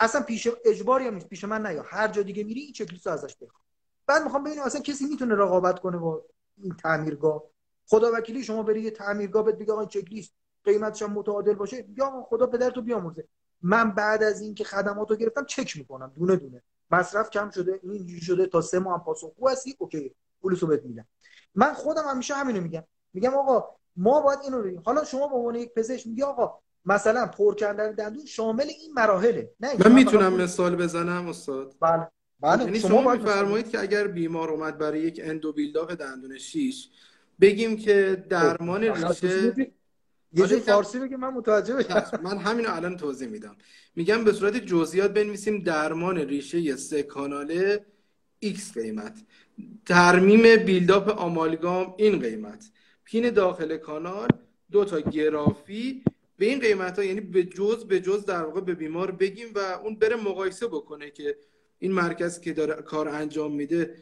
[0.00, 3.06] اصلا پیش اجباری هم نیست پیش من نیا هر جا دیگه میری این چک لیست
[3.06, 3.62] رو ازش بخوام
[4.06, 6.24] بعد می‌خوام ببینم اصلا کسی می‌تونه رقابت کنه با
[6.56, 7.42] این تعمیرگاه.
[7.86, 10.32] خدا وکیلی شما بری یه تعمیرگاه بهت بگه آقا چک لیست
[10.64, 11.84] قیمتش هم متعادل باشه.
[11.96, 13.28] یا خدا پدر تو بیامرزه.
[13.62, 16.62] من بعد از اینکه خدمات رو گرفتم چک می‌کنم دونه دونه.
[16.90, 21.06] مصرف کم شده اینجوری شده تا سه ماه پاسخگو هستی اوکی پولش رو بهت میدم.
[21.54, 22.84] من خودم همیشه همینو میگم.
[23.14, 27.26] میگم آقا ما باید اینو بگیم حالا شما به عنوان یک پزشک میگی آقا مثلا
[27.26, 29.50] پر کردن دندون شامل این مراحله.
[29.60, 32.08] نه من می‌تونم مثال بزنم استاد؟ بله.
[32.40, 36.90] بله یعنی شما, شما میفرمایید که اگر بیمار اومد برای یک اندو بیلداپ دندون شیش
[37.40, 39.54] بگیم که درمان ریشه
[40.36, 42.20] یه فارسی بگیم من متوجه بشم.
[42.22, 43.56] من همینو الان توضیح میدم.
[43.96, 47.86] میگم به صورت جزئیات بنویسیم درمان ریشه سه کاناله
[48.44, 49.18] X قیمت.
[49.86, 52.70] ترمیم بیلداپ آمالگام این قیمت.
[53.04, 54.28] پین داخل کانال
[54.70, 56.04] دو تا گرافی
[56.38, 59.58] به این قیمت ها یعنی به جز به جز در واقع به بیمار بگیم و
[59.58, 61.36] اون بره مقایسه بکنه که
[61.78, 63.94] این مرکز که داره کار انجام میده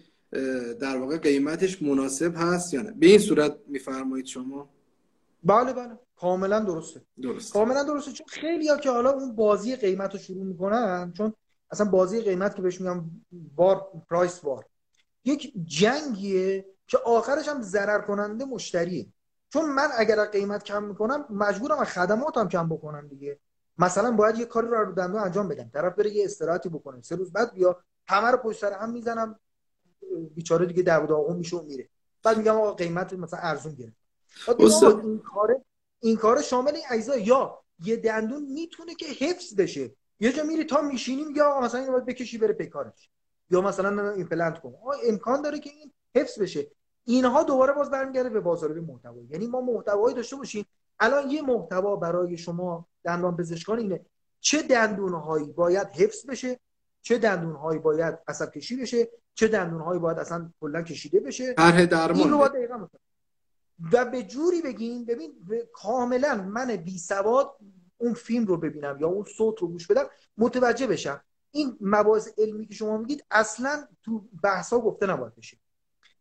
[0.80, 2.92] در واقع قیمتش مناسب هست یا نه.
[2.92, 4.70] به این صورت میفرمایید شما.
[5.44, 5.98] بله بله.
[6.16, 7.02] کاملا درسته.
[7.22, 8.12] درست کاملا درسته.
[8.12, 11.32] چون خیلی ها که حالا اون بازی قیمت رو شروع می‌کنن چون
[11.70, 13.04] اصلا بازی قیمت که بهش میگم
[13.56, 14.64] بار پرایس وار.
[15.24, 19.06] یک جنگیه که آخرش هم ضرر کننده مشتریه.
[19.48, 23.38] چون من اگر قیمت کم می‌کنم مجبورم از خدماتم کم بکنم دیگه.
[23.78, 25.70] مثلا باید یه کاری رو رو دندون انجام بدم.
[25.72, 27.02] طرف بره یه استراحتی بکنه.
[27.02, 29.40] سه روز بعد بیا همه رو پشت سر هم می‌زنم.
[30.34, 31.88] بیچاره دیگه در داغون میشه و میره.
[32.22, 33.96] بعد میگم آقا قیمت مثلا ارزون گرفت.
[35.02, 35.63] این کار
[36.04, 39.90] این کار شامل این اجزا یا یه دندون می‌تونه که حفظ بشه.
[40.20, 43.10] یه جا میری تا میشینی میگه آقا مثلا اینو باید بکشی بره پیکارش.
[43.50, 44.74] یا مثلا ایمپلنت کن.
[45.08, 46.66] امکان داره که این حفظ بشه.
[47.04, 49.16] اینها دوباره باز برمیگرده به بازاریابی محتوا.
[49.30, 50.66] یعنی ما محتوایی داشته باشیم.
[51.00, 54.00] الان یه محتوا برای شما دندان پزشکان اینه.
[54.40, 56.60] چه دندونهایی باید حفظ بشه؟
[57.02, 62.30] چه دندونهایی باید عصب کشی بشه؟ چه دندونهایی باید اصلا کلا کشیده بشه؟ طرح درمان.
[62.30, 62.52] رو باید
[63.92, 65.32] و یه جوری بگین ببین
[65.72, 67.56] کاملا من بی سواد
[67.98, 70.06] اون فیلم رو ببینم یا اون صوت رو گوش بدم
[70.38, 71.20] متوجه بشم.
[71.50, 75.56] این مباحث علمی که شما میگید اصلا تو بحثا گفته نباید بشه.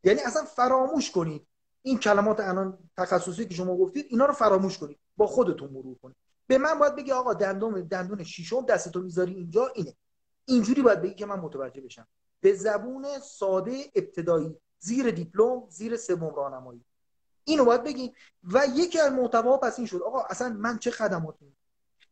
[0.04, 1.48] یعنی اصلا فراموش کنید.
[1.82, 5.00] این کلمات الان تخصصی که شما گفتید اینا رو فراموش کنید.
[5.18, 6.16] با خودتون مرور کنید.
[6.48, 9.96] به من باید بگی آقا دندون دندون شیشم دستتو می‌ذاری اینجا اینه.
[10.46, 12.08] اینجوری باید بگی که من متوجه بشم.
[12.40, 16.86] به زبون ساده ابتدایی زیر دیپلم زیر سوم راهنمایی.
[17.44, 18.14] اینو باید بگین
[18.44, 20.02] و یکی از محتوا پس این شد.
[20.02, 21.56] آقا اصلا من چه خدماتی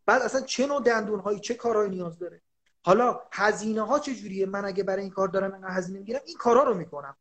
[0.06, 2.42] بعد اصلا چه نوع دندون هایی چه کارهایی نیاز داره؟
[2.86, 6.38] حالا هزینه ها چه جوریه؟ من اگه برای این کار دارم اینقدر هزینه می‌گیرم این
[6.38, 7.18] کارا رو می‌کنم.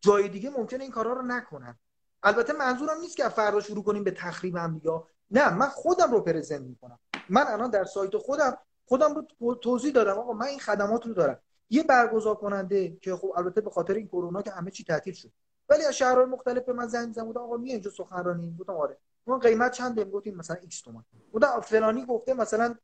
[0.00, 1.78] جای دیگه ممکنه این کارا رو نکنم.
[2.22, 5.54] البته منظورم نیست که فردا شروع کنیم به تخریب هم یا نه.
[5.54, 6.98] من خودم رو پرزنت می‌کنم.
[7.28, 10.18] من الان در سایت خودم خودم رو توضیح دادم.
[10.18, 11.38] آقا من این خدمات رو دارم.
[11.70, 15.32] یه برگزار کننده که خب البته به خاطر این کرونا که همه چی تعطیل شد.
[15.68, 18.98] ولی از شهرهای مختلف به من زنگ زدن آقا میای اینجا سخنرانی گفتم آره.
[19.24, 22.74] اون قیمت چنده گفتیم مثلا X تومن بودم فلانی گفته مثلا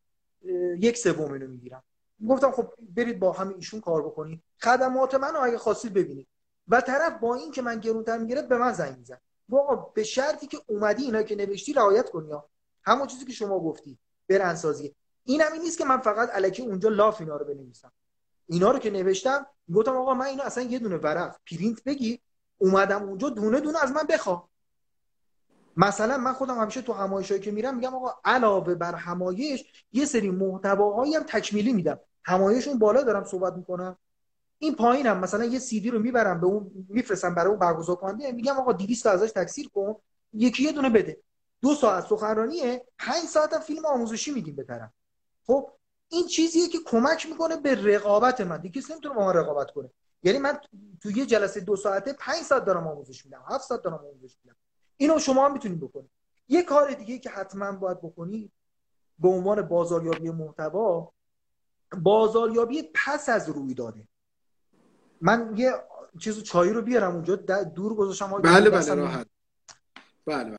[0.78, 1.83] یک سوم اینو می‌گیرم.
[2.28, 4.43] گفتم خب برید با همین ایشون کار بکنید.
[4.62, 6.26] خدمات من اگه خواستید ببینید.
[6.68, 9.18] و طرف با این که من گرونتر می‌گیره به من زنگ میزنه
[9.53, 12.49] آقا به شرطی که اومدی اینا که نوشتی رعایت کنی ها.
[12.85, 16.89] همون چیزی که شما گفتی برندسازی این هم این نیست که من فقط الکی اونجا
[16.89, 17.93] لاف اینا رو بنویسم.
[18.47, 22.20] اینا رو که نوشتم گفتم آقا من اینو اصلا یه دونه ورق پرینت بگی
[22.61, 24.49] اومدم اونجا دونه دونه از من بخوا.
[25.77, 30.31] مثلا من خودم همیشه تو همایشایی که میرم میگم آقا علاوه بر همایش یه سری
[30.31, 32.01] محتواهایی هم تکمیلی میدم.
[32.25, 33.97] همایشون بالا دارم صحبت می‌کنم.
[34.59, 35.19] این پایینم.
[35.19, 39.07] مثلا یه سیدی رو می‌برم به اون میفرستم برای اون برگزار کننده میگم آقا 200
[39.07, 39.97] ازش تکثیر کن.
[40.33, 41.21] یکی یه دونه بده.
[41.63, 42.87] دو ساعت سخنرانیه.
[42.99, 44.91] 5 ساعت فیلم آموزشی میدیم به طرف.
[45.47, 45.71] خب
[46.09, 48.57] این چیزیه که کمک می‌کنه به رقابت من.
[48.61, 49.91] دیگه کسی نمی‌تونه با من رقابت کنه.
[50.23, 50.59] یعنی من
[51.03, 54.57] تو یه جلسه دو ساعته 5 ساعت دارم آموزش میدم 7 ساعت دارم آموزش میدم.
[54.97, 56.11] اینو شما هم می‌تونید بکنید.
[56.49, 58.53] یه کار دیگه که حتما باید بکنید
[59.18, 61.12] به عنوان بازاریابی محتوا
[62.03, 64.09] بازاریابی پس از رویداده.
[65.21, 65.73] من یه
[66.18, 69.27] چیز چایی رو بیارم اونجا دور گذاشتم بله بله راحت.
[70.27, 70.57] بله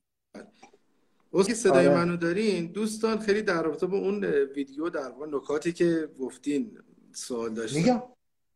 [1.33, 1.97] بله که صدای آره.
[1.97, 6.79] منو دارین؟ دوستان خیلی در رابطه با اون ویدیو در واقع نکاتی که گفتین
[7.13, 8.03] سوال داشتن میگم.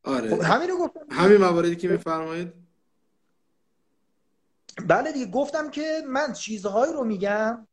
[0.05, 0.35] آره.
[0.35, 1.05] خب همین رو گفتم.
[1.11, 2.53] همین مواردی که میفرمایید.
[4.87, 7.67] بله دیگه گفتم که من چیزهایی رو میگم.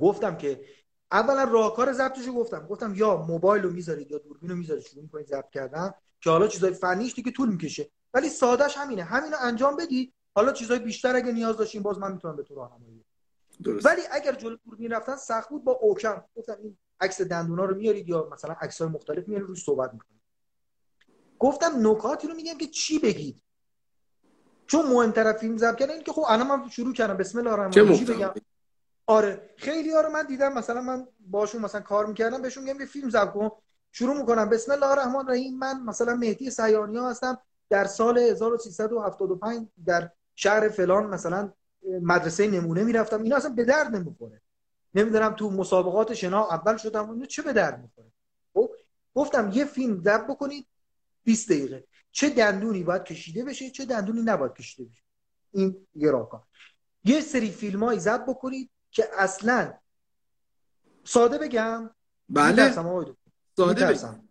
[0.00, 0.64] گفتم که
[1.12, 2.66] اولا راهکار ضبطش رو گفتم.
[2.66, 6.48] گفتم یا موبایل رو می‌ذارید یا دوربین رو می‌ذارید شروع می‌کنید ضبط کردن که حالا
[6.48, 7.90] چیزای فنیش دیگه طول می‌کشه.
[8.14, 9.02] ولی سادهش همینه.
[9.04, 10.14] همینو انجام بدید.
[10.34, 13.04] حالا چیزای بیشتر اگه نیاز داشتین باز من می‌تونم بهتون راهنمایی
[13.84, 18.08] ولی اگر جلو دوربین رفتن سخت بود با اوکم گفتم این عکس دندونا رو میارید
[18.08, 20.20] یا مثلا عکسای مختلف میارید روش صحبت می‌کنید.
[21.44, 23.40] گفتم نکاتی رو میگم که چی بگید؟
[24.66, 27.16] چون مهمتر فیلم ضبط کردن که خب الان من شروع کردم.
[27.16, 28.06] بسم الله الرحمن الرحیم.
[28.06, 28.30] بگم؟
[29.06, 32.86] آره خیلی ها رو من دیدم مثلا من باشون مثلا کار می‌کردم بهشون میگم یه
[32.86, 33.50] فیلم ضبط کن.
[33.92, 34.48] شروع می‌کنم.
[34.48, 35.58] بسم الله الرحمن الرحیم.
[35.58, 37.38] من مثلا مهدی سیانی ها هستم.
[37.70, 41.52] در سال 1375 در شهر فلان مثلا
[42.02, 43.22] مدرسه نمونه می‌رفتم.
[43.22, 44.40] اینا اصلا به درد نمی‌خوره.
[44.94, 47.10] نمی‌دونم تو مسابقات شنا اول شدم.
[47.10, 48.12] اون چه به درد می‌خوره؟
[48.54, 48.70] خب
[49.14, 50.66] گفتم یه فیلم ضبط بکنید.
[51.24, 51.84] 20 دقیقه.
[52.12, 55.02] چه دندونی باید کشیده بشه چه دندونی نباید کشیده بشه.
[55.52, 56.42] این یه راهکار
[57.04, 59.74] یه سری فیلم های ضبط بکنید که اصلا
[61.04, 61.90] ساده بگم
[62.28, 62.72] بله.
[63.56, 64.28] ساده بگم.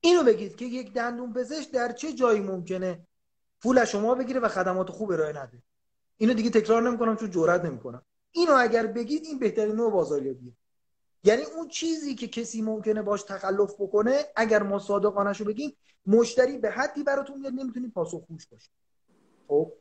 [0.00, 3.06] اینو بگید که یک دندون پزشک در چه جایی ممکنه
[3.62, 5.62] پول از شما بگیره و خدمات خوب ارائه نده.
[6.16, 8.02] اینو دیگه تکرار نمی‌کنم چون جرئت نمی‌کنم.
[8.30, 10.52] اینو اگر بگید این بهترین نوع بازاریابیه.
[11.24, 16.58] یعنی اون چیزی که کسی ممکنه باش تخلف بکنه اگر ما صادقانه رو بگیم مشتری
[16.58, 18.70] به حدی براتون میاد نمی‌تونید پاسخگوش باشید
[19.48, 19.72] خب؟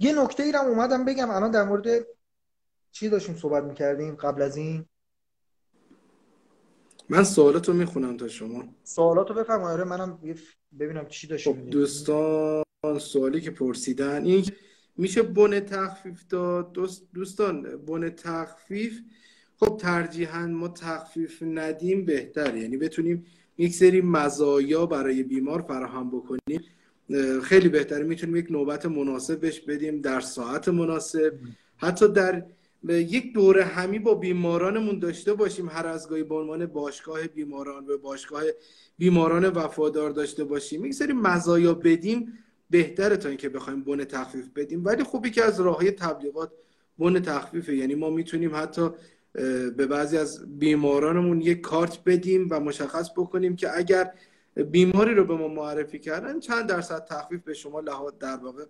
[0.00, 1.30] یه نکته ای رو اومدم بگم.
[1.30, 2.06] الان در مورد
[2.92, 4.86] چی داشتیم صحبت می‌کردیم قبل از این؟
[7.08, 8.64] من سوالاتو می‌خونم تا شما.
[8.84, 9.80] سوالاتو بفرمایید.
[9.80, 10.18] آره منم
[10.78, 12.64] ببینم چی داشتیم خب دوستان
[12.98, 14.44] سوالی که پرسیدن این
[14.96, 19.00] میشه بن تخفیف داد؟ دوست دوستان بن تخفیف
[19.60, 23.26] خب ترجیحاً ما تخفیف ندیم بهتر یعنی بتونیم
[23.58, 26.60] یک سری مزایا برای بیمار فراهم بکنیم.
[27.42, 28.04] خیلی بهتره.
[28.04, 31.32] می‌تونیم یک نوبت مناسب بهش بدیم در ساعت مناسب.
[31.76, 32.42] حتی در
[32.88, 35.68] یک دوره همی با بیمارانمون داشته باشیم.
[35.68, 38.42] هر از گاهی به عنوان باشگاه بیماران و باشگاه
[38.98, 40.84] بیماران وفادار داشته باشیم.
[40.84, 42.32] یک سری مزایا بدیم
[42.70, 44.84] بهتره تا اینکه بخوایم بن تخفیف بدیم.
[44.84, 46.52] ولی خوبی که از راههای تبلیغات
[46.98, 47.76] بن تخفیفه.
[47.76, 48.88] یعنی ما می‌تونیم حتی
[49.32, 54.12] به بعضی از بیمارانمون یک کارت بدیم و مشخص بکنیم که اگر
[54.70, 58.64] بیماری رو به ما معرفی کردن چند درصد تخفیف به شما لحاظ در واقع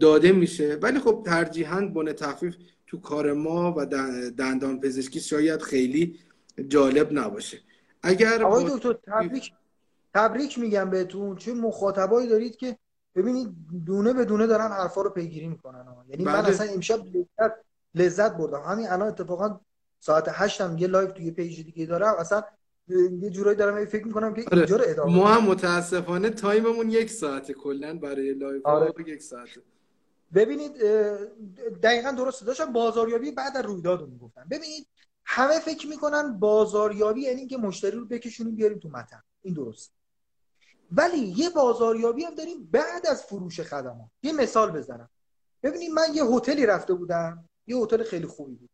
[0.00, 0.78] داده میشه.
[0.82, 2.56] ولی خب ترجیحاً بن تخفیف
[2.86, 3.86] تو کار ما و
[4.30, 6.18] دندان پزشکی شاید خیلی
[6.68, 7.58] جالب نباشه.
[8.02, 9.52] اگر آقای دکتر تبریک
[10.14, 11.36] تبریک میگم بهتون.
[11.36, 12.76] چه مخاطبایی دارید که
[13.14, 13.48] ببینید
[13.86, 15.86] دونه به دونه دارن حرفا رو پیگیری می‌کنن.
[16.08, 16.48] یعنی من بله.
[16.48, 17.52] اصلا امشب لذت
[17.94, 18.62] لذت بردم.
[18.62, 19.60] همین الان اتفاقا
[20.00, 22.14] ساعت 8 هم یه live توی page دیگه دارم.
[22.18, 22.42] اصلا
[23.20, 27.10] یه جورایی دارم فکر می‌کنم که اینجا رو ادامه ما هم متاسفانه time مون یک
[27.10, 28.92] ساعته کلا برای live آره.
[29.06, 29.62] یک ساعته.
[30.34, 30.72] ببینید
[31.82, 34.46] دقیقا درست داشتم بازاریابی بعد از رویداد می‌گفتم.
[34.50, 34.86] ببینید
[35.24, 39.22] همه فکر می‌کنن بازاریابی یعنی که مشتری رو بکشونیم بیاریم تو متن.
[39.42, 39.92] این درست
[40.92, 44.10] ولی یه بازاریابی هم داریم بعد از فروش خدمات.
[44.22, 45.08] یه مثال بزنم.
[45.62, 47.48] ببینید من یه هتلی رفته بودم.
[47.66, 48.70] یه هتل خیلی خوبی بود.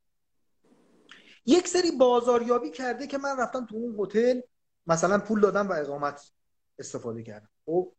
[1.47, 4.41] یک سری بازاریابی کرده که من رفتم تو اون هتل
[4.87, 6.33] مثلا پول دادم و اقامت
[6.79, 7.49] استفاده کردم.
[7.67, 7.93] خب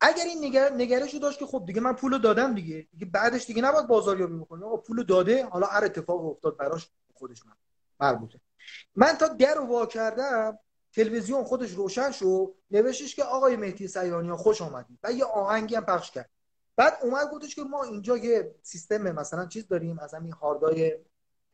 [0.00, 0.72] اگر این نگر...
[0.72, 2.88] نگرش رو داشت که خب دیگه من پول دادم دیگه.
[2.92, 7.46] دیگه بعدش دیگه نباید بازاریابی بکنه آقا پول داده حالا هر اتفاق افتاد براش خودش
[7.46, 7.52] من
[8.00, 8.40] مربوطه.
[8.94, 10.58] من تا در رو وا کردم
[10.92, 14.98] تلویزیون خودش روشن شد نوشتش که آقای مهدی سیانی خوش آمدید.
[15.02, 16.30] و یه آهنگی هم پخش کرد.
[16.76, 20.98] بعد اومد گفتش که ما اینجا یه سیستم مثلا چیز داریم از همین هاردای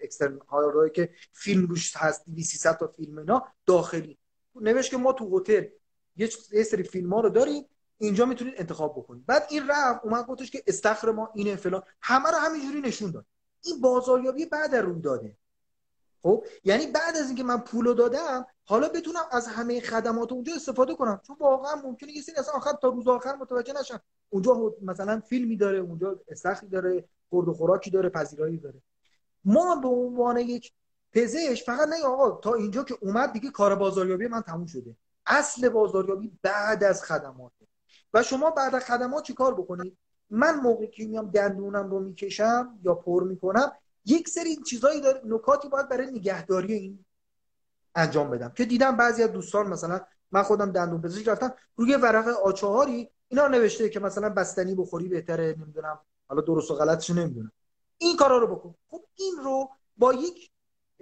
[0.01, 4.19] اکسترن هاردایی که فیلم روش هست 300 تا فیلم اینا داخلی.
[4.55, 5.65] نوشت که ما تو هتل
[6.17, 7.65] یه سری فیلم ها رو داریم
[7.99, 9.27] اینجا می‌تونید انتخاب بکنید.
[9.27, 11.83] بعد این رفت اومد گفتش که استخر ما اینه فلان.
[12.01, 13.27] همه رو همینجوری نشون داد.
[13.65, 15.37] این بازاریابی بعد روی داده
[16.23, 20.95] خب؟ یعنی بعد از اینکه من پولو دادم حالا بتونم از همه خدمات اونجا استفاده
[20.95, 21.21] کنم.
[21.27, 23.99] چون واقعا ممکنه یه سری اصلا آخر تا روز آخر متوجه نشن.
[24.31, 28.83] اونجا مثلا فیلمی داره اونجا استخری داره خورد و خوراکی داره پذیرایی داره.
[29.45, 30.73] ما به عنوان یک
[31.13, 34.97] پزشک فقط نه آقا تا اینجا که اومد دیگه کار بازاریابی من تموم شده.
[35.27, 37.53] اصل بازاریابی بعد از خدمات.
[38.15, 39.97] و شما بعد از خدمات چی کار بکنید؟
[40.31, 43.73] من موقعی که میام دندونم رو می‌کشم یا پر می‌کنم
[44.05, 47.05] یک سری چیزایی داره نکاتی باید برای نگهداری این
[47.95, 48.49] انجام بدم.
[48.49, 50.01] که دیدم بعضی از دوستان مثلا
[50.33, 55.57] من خودم دندون پزشک رفتم روی ورق آچهاری اینا نوشته که مثلا بستنی بخوری بهتره
[55.59, 55.99] نمی‌دونم
[56.29, 57.53] حالا درست و غلطش نمی‌دونم.
[57.99, 58.75] این کارا رو بکن.
[58.89, 60.51] خب این رو با یک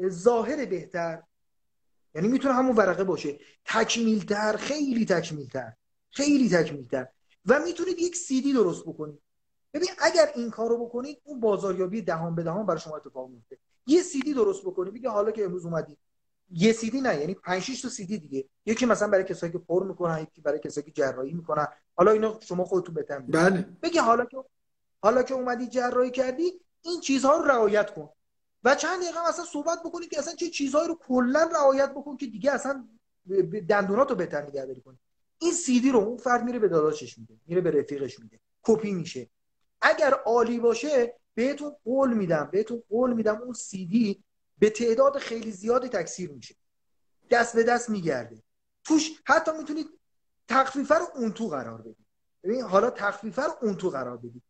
[0.09, 1.22] ظاهر بهتر
[2.14, 3.38] یعنی می‌تونه همون ورقه باشه.
[3.64, 5.72] تکمیلتر خیلی تکمیلتر
[6.11, 7.07] خیلی تکمیلتر.
[7.46, 9.20] و می‌تونید یک سیدی درست بکنید.
[9.75, 13.59] ببین اگر این کارو بکنید اون بازاریابی دهان به دهان برای شما اتفاق میفته.
[13.87, 15.99] یه سیدی درست بکنید بگه حالا که امروز اومدید
[16.51, 18.49] یه سیدی نه یعنی 5 6 تا سیدی دیگه.
[18.66, 21.66] یکی مثلا برای کسایی که پر می‌کنن یکی برای کسایی که جراحی می‌کنن.
[21.97, 23.66] حالا اینو شما خودتون بهتر بله.
[23.83, 24.37] بگی حالا که
[25.03, 26.53] حالا که اومدی جراحی کردی
[26.83, 28.09] این چیزها رو رعایت کن.
[28.64, 32.27] و چند دقیقه اصلا صحبت بکنید که اصلا چه چیزهایی رو کلا رعایت بکن که
[32.27, 32.89] دیگه اصلا
[33.69, 34.99] دندوناتو بهتر نگهداری کنی.
[35.39, 38.41] این سیدی رو اون فرد میره به داداشش میده میره به رفیقش میده.
[38.62, 39.29] کپی میشه.
[39.81, 44.24] اگر عالی باشه بهتون قول میدم بهتون قول میدم اون سیدی
[44.59, 46.55] به تعداد خیلی زیادی تکثیر میشه.
[47.31, 48.43] دست به دست میگرده.
[48.85, 49.87] توش حتی می‌تونید
[50.49, 52.07] تخفیفه رو اون تو قرار بدید.
[52.45, 54.43] ببین حالا تخفیفه رو اون تو قرار بدید.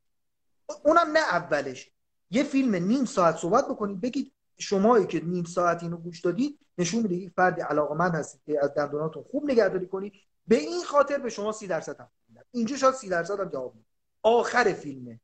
[0.85, 1.91] اونم نه اولش.
[2.31, 7.03] یه فیلم نیم ساعت صحبت بکنید بگید شمایی که نیم ساعت اینو گوش دادید نشون
[7.03, 10.13] میده یک فرد علاقمند هستید که از دندوناتون خوب نگهداری کنید.
[10.47, 12.09] به این خاطر به شما سی درصد هم
[12.51, 13.75] اینجا شاید سی درصد هم جواب
[14.23, 15.21] آخر فیلمه.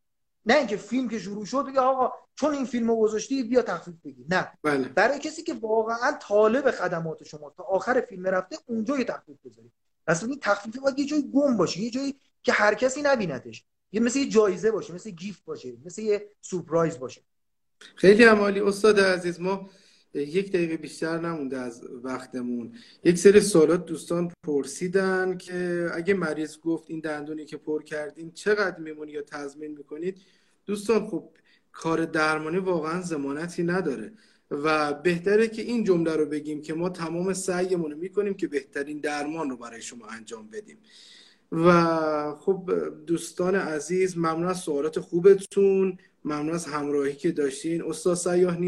[0.47, 4.26] نه اینکه فیلم که شروع شد بگه آقا چون این فیلمو گذاشتی بیا تخفیف بگیر
[4.30, 4.53] نه.
[4.62, 4.88] بله.
[4.88, 9.72] برای کسی که واقعا طالب خدمات شما تا آخر فیلم رفته اونجا یه تخفیف بذارید
[10.07, 14.01] اصلا این تخفیف باید یه جای گم باشه یه جایی که هر کسی نبینتش یه
[14.01, 17.22] مثل یه جایزه باشه مثل گیفت باشه مثل یه سورپرایز باشه.
[17.97, 18.61] خیلی عمالی.
[18.61, 19.70] استاد عزیز ما
[20.14, 22.72] یک دقیقه بیشتر نمونده از وقتمون.
[23.04, 28.78] یک سری سوالات دوستان پرسیدن که اگه مریض گفت این دندونی که پر کردیم چقدر
[28.78, 30.16] میمونی یا تضمین می‌کنید؟
[30.66, 31.30] دوستان خب
[31.72, 34.12] کار درمانی واقعا زمانتی نداره
[34.50, 39.00] و بهتره که این جمله رو بگیم که ما تمام سعیمون رو می‌کنیم که بهترین
[39.00, 40.78] درمان رو برای شما انجام بدیم.
[41.52, 42.70] و خب
[43.06, 45.98] دوستان عزیز ممنون از سوالات خوبتون.
[46.24, 47.82] ممنون از همراهی که داشتین.
[47.82, 48.60] استاد سیاه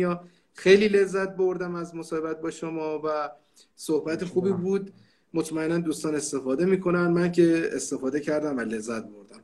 [0.57, 3.30] خیلی لذت بردم از مصاحبت با شما و
[3.76, 4.92] صحبت خوبی بود.
[5.34, 7.07] مطمئنا دوستان استفاده می‌کنن.
[7.07, 9.40] من که استفاده کردم و لذت بردم.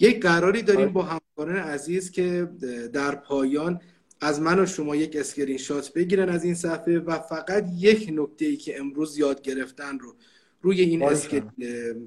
[0.00, 2.48] یک قراری داریم با همکاران عزیز که
[2.92, 3.80] در پایان
[4.20, 8.44] از من و شما یک اسکرین شات بگیرن از این صفحه و فقط یک نکته
[8.44, 10.14] ای که امروز یاد گرفتن رو
[10.62, 11.52] روی این اسکرین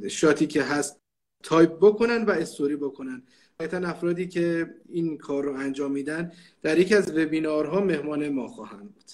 [0.07, 0.99] شاتی که هست
[1.43, 3.23] تایپ بکنن و استوری بکنن.
[3.61, 6.31] قطعا افرادی که این کار رو انجام میدن
[6.61, 9.11] در یکی از وبینارها مهمان ما خواهند بود.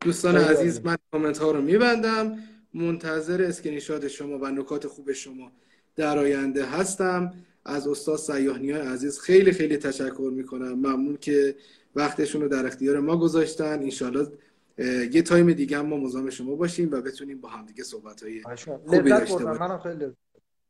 [0.00, 2.38] دوستان عزیز من کامنت ها رو میبندم.
[2.74, 5.52] منتظر screen شما و نکات خوب شما
[5.96, 7.32] در آینده هستم.
[7.64, 10.72] از استاد سیاهنی های عزیز خیلی خیلی تشکر می‌کنم.
[10.72, 11.56] ممنون که
[11.94, 13.82] وقتشون رو در اختیار ما گذاشتن.
[13.82, 14.28] انشالله
[15.12, 18.42] یه تایم دیگه هم ما مزاحم شما باشیم و بتونیم با هم دیگه صحبت های
[18.86, 19.78] خوبی داشته باشیم.
[19.78, 20.12] خیلی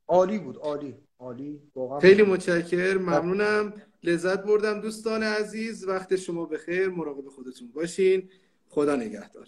[0.09, 0.95] عالی بود عالی.
[1.23, 1.61] عالی
[2.01, 3.73] خیلی متشکر ممنونم.
[4.03, 5.89] لذت بردم دوستان عزیز.
[5.89, 6.89] وقت شما بخیر.
[6.89, 8.31] مراقب خودتون باشین.
[8.69, 9.47] خدا نگهدار.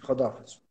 [0.00, 0.63] خداحافظ.